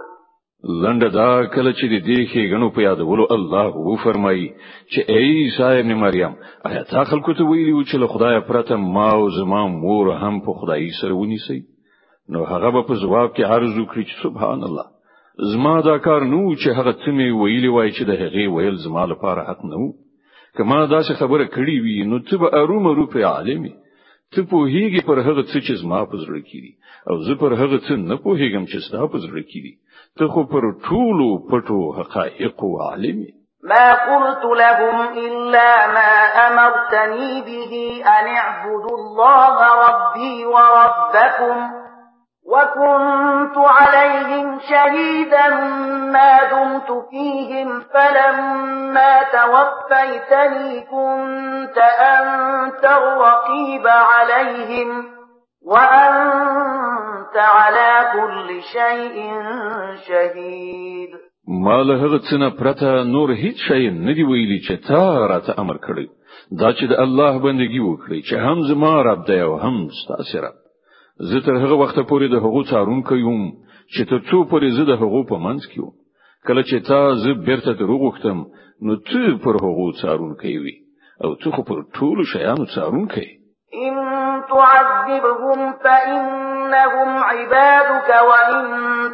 لنډه 0.64 1.08
دا 1.08 1.46
کله 1.54 1.72
چې 1.72 1.86
د 1.92 1.96
دې 2.08 2.18
ښېګڼو 2.30 2.68
په 2.74 2.80
یادولو 2.82 3.24
الله 3.36 3.66
وو 3.86 3.96
فرمایي 4.04 4.46
چې 4.92 5.00
ای 5.08 5.26
عیسی 5.40 5.80
ابن 5.80 5.92
مریم 6.04 6.32
آیا 6.68 6.82
تا 6.92 7.04
خلکو 7.10 7.34
ته 7.40 7.44
ویلي 7.44 7.84
چې 7.84 7.96
له 8.02 8.06
خدای 8.06 8.40
پرته 8.48 8.76
ما 8.76 9.10
او 9.12 9.30
زما 9.30 9.66
مور 9.66 10.12
هم 10.22 10.40
په 10.46 10.52
خدایۍ 10.60 10.88
سره 11.00 11.14
ونیسي 11.20 11.60
نو 12.32 12.44
هغه 12.52 12.82
په 12.88 12.94
جواب 13.02 13.28
کې 13.36 13.42
عرض 13.56 13.72
وکړي 13.78 14.04
چې 14.08 14.22
سبحان 14.24 14.60
الله. 14.68 14.93
زما 15.38 15.80
دا 15.80 15.98
کار 15.98 16.20
نو 16.32 16.40
چې 16.54 16.68
هغه 16.78 16.92
څه 16.92 17.08
می 17.18 17.30
ویلی 17.30 17.68
وای 17.68 17.90
چې 17.92 18.02
د 18.10 18.12
هغه 18.22 18.48
ویل 18.56 18.76
زما 18.86 19.04
لپاره 19.12 19.46
حق 19.50 19.64
نه 19.70 19.76
وو 19.80 19.92
کما 20.56 20.86
دا 20.86 21.00
څه 21.02 21.12
خبره 21.20 21.46
کړې 21.46 21.76
وي 21.84 22.04
نو 22.10 22.18
ته 22.28 22.36
به 22.42 22.48
ارومرو 22.62 22.86
پرې 22.98 23.06
عالم 23.14 23.26
یې 23.30 23.72
ته 24.32 24.42
پوهیږي 24.50 25.02
پر 25.08 25.18
هغه 25.26 25.42
څه 25.50 25.58
چې 25.66 25.72
زما 25.82 26.00
په 26.10 26.16
زړه 26.24 26.40
کې 26.48 26.58
دي. 26.64 26.72
او 27.08 27.16
زه 27.26 27.34
پر 27.40 27.52
هغه 27.60 27.78
څه 27.86 27.92
نه 28.10 28.16
پوهیږم 28.24 28.64
چې 28.70 28.78
ستا 28.86 29.06
په 29.12 29.18
زړه 29.24 29.42
کې 29.50 29.60
دي. 29.64 29.72
ته 30.18 30.24
خو 30.32 30.44
پر 30.52 30.64
ټولو 30.86 31.28
پټو 31.50 31.80
حقایقو 31.98 32.58
عالم 32.86 33.19
یې 33.19 33.30
ما 33.70 33.86
قلت 34.08 34.42
لهم 34.62 34.96
إلا 35.26 35.70
ما 35.96 36.10
أمرتني 36.46 37.42
به 37.46 37.72
أن 38.16 38.26
اعبدوا 38.40 38.96
الله 38.98 39.54
ربي 39.84 40.44
وربكم 40.44 41.83
وكنت 42.52 43.56
عليهم 43.56 44.58
شهيدا 44.70 45.48
ما 46.12 46.32
دمت 46.50 46.90
فيهم 47.10 47.80
فلما 47.80 49.12
توفيتني 49.32 50.80
كنت 50.80 51.78
أنت 52.18 52.84
الرقيب 52.84 53.86
عليهم 53.86 55.04
وأنت 55.66 57.36
على 57.36 58.12
كل 58.12 58.62
شيء 58.72 59.16
شهيد. 60.08 61.10
ما 61.48 61.82
له 61.82 61.94
هغه 62.04 62.50
پرته 62.58 63.02
نور 63.04 63.34
هیڅ 63.34 63.56
شی 63.68 63.90
نه 63.90 64.12
دی 64.14 64.22
ویلي 64.24 64.60
چې 64.66 64.88
تا 64.88 65.26
راته 65.28 65.60
أمر 65.60 65.76
کړی. 65.76 66.06
دا 66.60 66.72
چې 66.72 66.84
د 66.90 66.92
الله 67.04 67.38
بندگی 67.38 67.80
وکړي 67.80 68.20
چې 68.28 68.34
هم 68.34 68.62
زما 68.68 69.02
رب 69.02 69.26
دی 69.26 69.40
أو 69.42 69.56
هم 69.56 69.88
ستاسو 70.02 70.38
رب. 70.46 70.63
زه 71.18 71.40
تر 71.40 71.56
هغه 71.62 71.74
وخت 71.82 71.98
پورې 72.10 72.26
د 72.30 72.36
هغو 72.44 72.62
څارونکو 72.70 73.14
یم 73.14 73.42
چې 73.94 74.02
تر 74.08 74.16
څو 74.28 74.38
پورې 74.50 74.68
زه 74.76 74.84
د 74.90 74.92
هغو 75.02 75.20
په 75.30 75.36
منځ 75.44 75.62
کې 75.70 75.78
یم. 75.80 75.92
کله 76.46 76.62
چې 76.62 76.76
تا 76.88 77.00
زه 77.22 77.34
بیرته 77.46 77.72
در 77.72 78.02
وغوښتم 78.06 78.38
نو 78.86 78.96
ته 79.10 79.38
پر 79.44 79.54
هغو 79.64 79.86
څارونکو 80.00 80.54
وي 80.62 80.76
او 81.24 81.34
ته 81.34 81.50
خو 81.54 81.62
پر 81.68 81.78
ټولو 81.96 82.22
شیانو 82.32 82.64
څارونکو 82.74 83.26
إن 83.74 83.94
تعذبهم 84.50 85.72
فإنهم 85.84 87.08
عبادك 87.30 88.10
وإن 88.30 88.64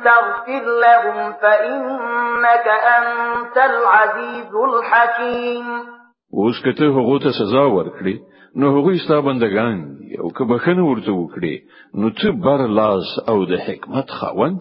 تغفر 0.05 0.65
لهم 0.85 1.33
فإنك 1.33 2.67
أنت 2.97 3.57
العزيز 3.57 4.53
الحكيم 4.55 6.00
اوس 6.39 6.63
که 6.65 6.77
ته 6.77 6.85
هغه 6.85 7.19
ته 7.23 7.31
سزا 7.39 7.65
ورکړي 7.77 8.17
نو 8.57 8.75
هغه 8.77 8.99
ستا 9.05 9.21
بندگان 9.21 9.79
او 10.19 10.29
که 10.31 10.45
بخښنه 10.45 10.85
ورته 10.85 11.13
وکړي 11.13 11.55
نو 11.95 12.11
ته 12.11 12.31
برلاس 12.45 13.09
او 13.29 13.45
د 13.45 13.63
حکمت 13.67 14.11
خاوند 14.11 14.61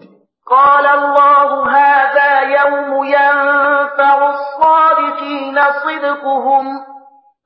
قال 0.50 0.86
الله 0.86 1.70
هذا 1.70 2.40
يوم 2.40 3.04
ينفع 3.04 4.30
الصادقين 4.30 5.58
صدقهم 5.84 6.66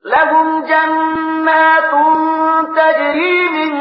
لهم 0.05 0.65
جنات 0.71 1.93
تجري 2.77 3.49
من 3.49 3.71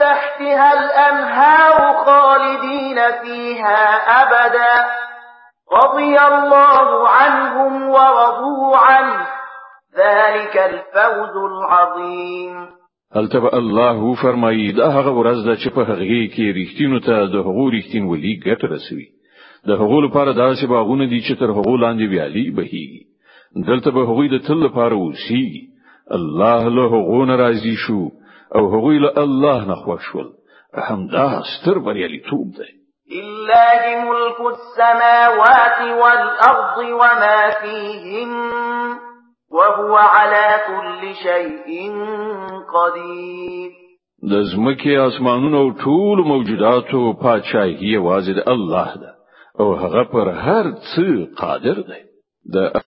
تحتها 0.00 0.72
الأنهار 0.72 2.04
خالدين 2.04 2.98
فيها 3.22 3.84
أبدا. 4.22 4.86
رضي 5.72 6.18
الله 6.20 7.08
عنهم 7.08 7.88
ورضوا 7.90 8.76
عنه. 8.76 9.41
ذلك 9.96 10.56
الفوز 10.56 11.34
العظيم. 11.52 12.68
هلته 13.16 13.28
به 13.28 13.58
الله 13.58 14.14
فرمایي 14.22 14.72
دا 14.72 14.88
هغه 14.90 15.10
ورځ 15.10 15.46
ده 15.46 15.56
چې 15.56 15.68
په 15.74 15.82
هغه 15.90 16.28
کې 16.34 16.54
ریښتینو 16.58 17.00
ته 17.06 17.26
د 17.26 17.36
هغو 17.46 17.70
ریښتینولي 17.70 18.40
ګټه 18.46 18.66
رسوي. 18.74 19.08
د 19.68 19.70
هغو 19.70 20.00
لپاره 20.00 20.32
داسې 20.32 20.64
باغونه 20.66 21.06
دي 21.06 21.20
چې 21.20 21.38
تر 21.40 21.50
هغو 21.50 21.76
لاندې 21.76 22.04
ویالي 22.10 22.46
بهيږي 22.56 23.02
دلته 23.68 23.90
به 23.90 24.00
هغوی 24.00 24.28
د 24.28 24.38
تل 24.46 24.58
لپاره 24.66 24.94
اوسي 24.94 25.68
الله 26.10 26.68
له 26.68 26.84
هغو 26.94 27.24
نه 27.24 27.45
راضي 27.45 27.76
شو 27.86 28.02
او 28.56 28.68
هغوی 28.74 28.98
له 28.98 29.12
الله 29.16 29.64
نه 29.64 29.74
خوښ 29.74 30.00
شول. 30.12 30.28
همدا 30.88 31.40
ستر 31.52 31.78
بریالیتوب 31.78 32.46
دی. 32.58 32.72
لله 33.16 33.82
ملك 34.08 34.40
السماوات 34.40 35.80
والأرض 36.02 36.78
وما 37.00 37.50
فيهن 37.62 38.32
وهو 39.52 39.96
على 39.96 40.60
كل 40.66 41.14
شيء 41.14 41.92
قدير. 42.74 43.70
د 44.30 44.42
زمکه 44.42 45.06
اسمانونو 45.06 45.70
ټول 45.70 46.24
موجوداتو 46.26 47.12
پادشاهي 47.12 47.92
یوازې 47.96 48.32
د 48.36 48.48
الله 48.48 48.94
ده. 49.02 49.12
أو 49.60 49.74
هغه 49.74 50.04
پر 50.12 50.28
هر 50.28 50.64
څه 50.72 51.34
قادر 51.40 51.74
دی. 51.74 52.02
د 52.54 52.76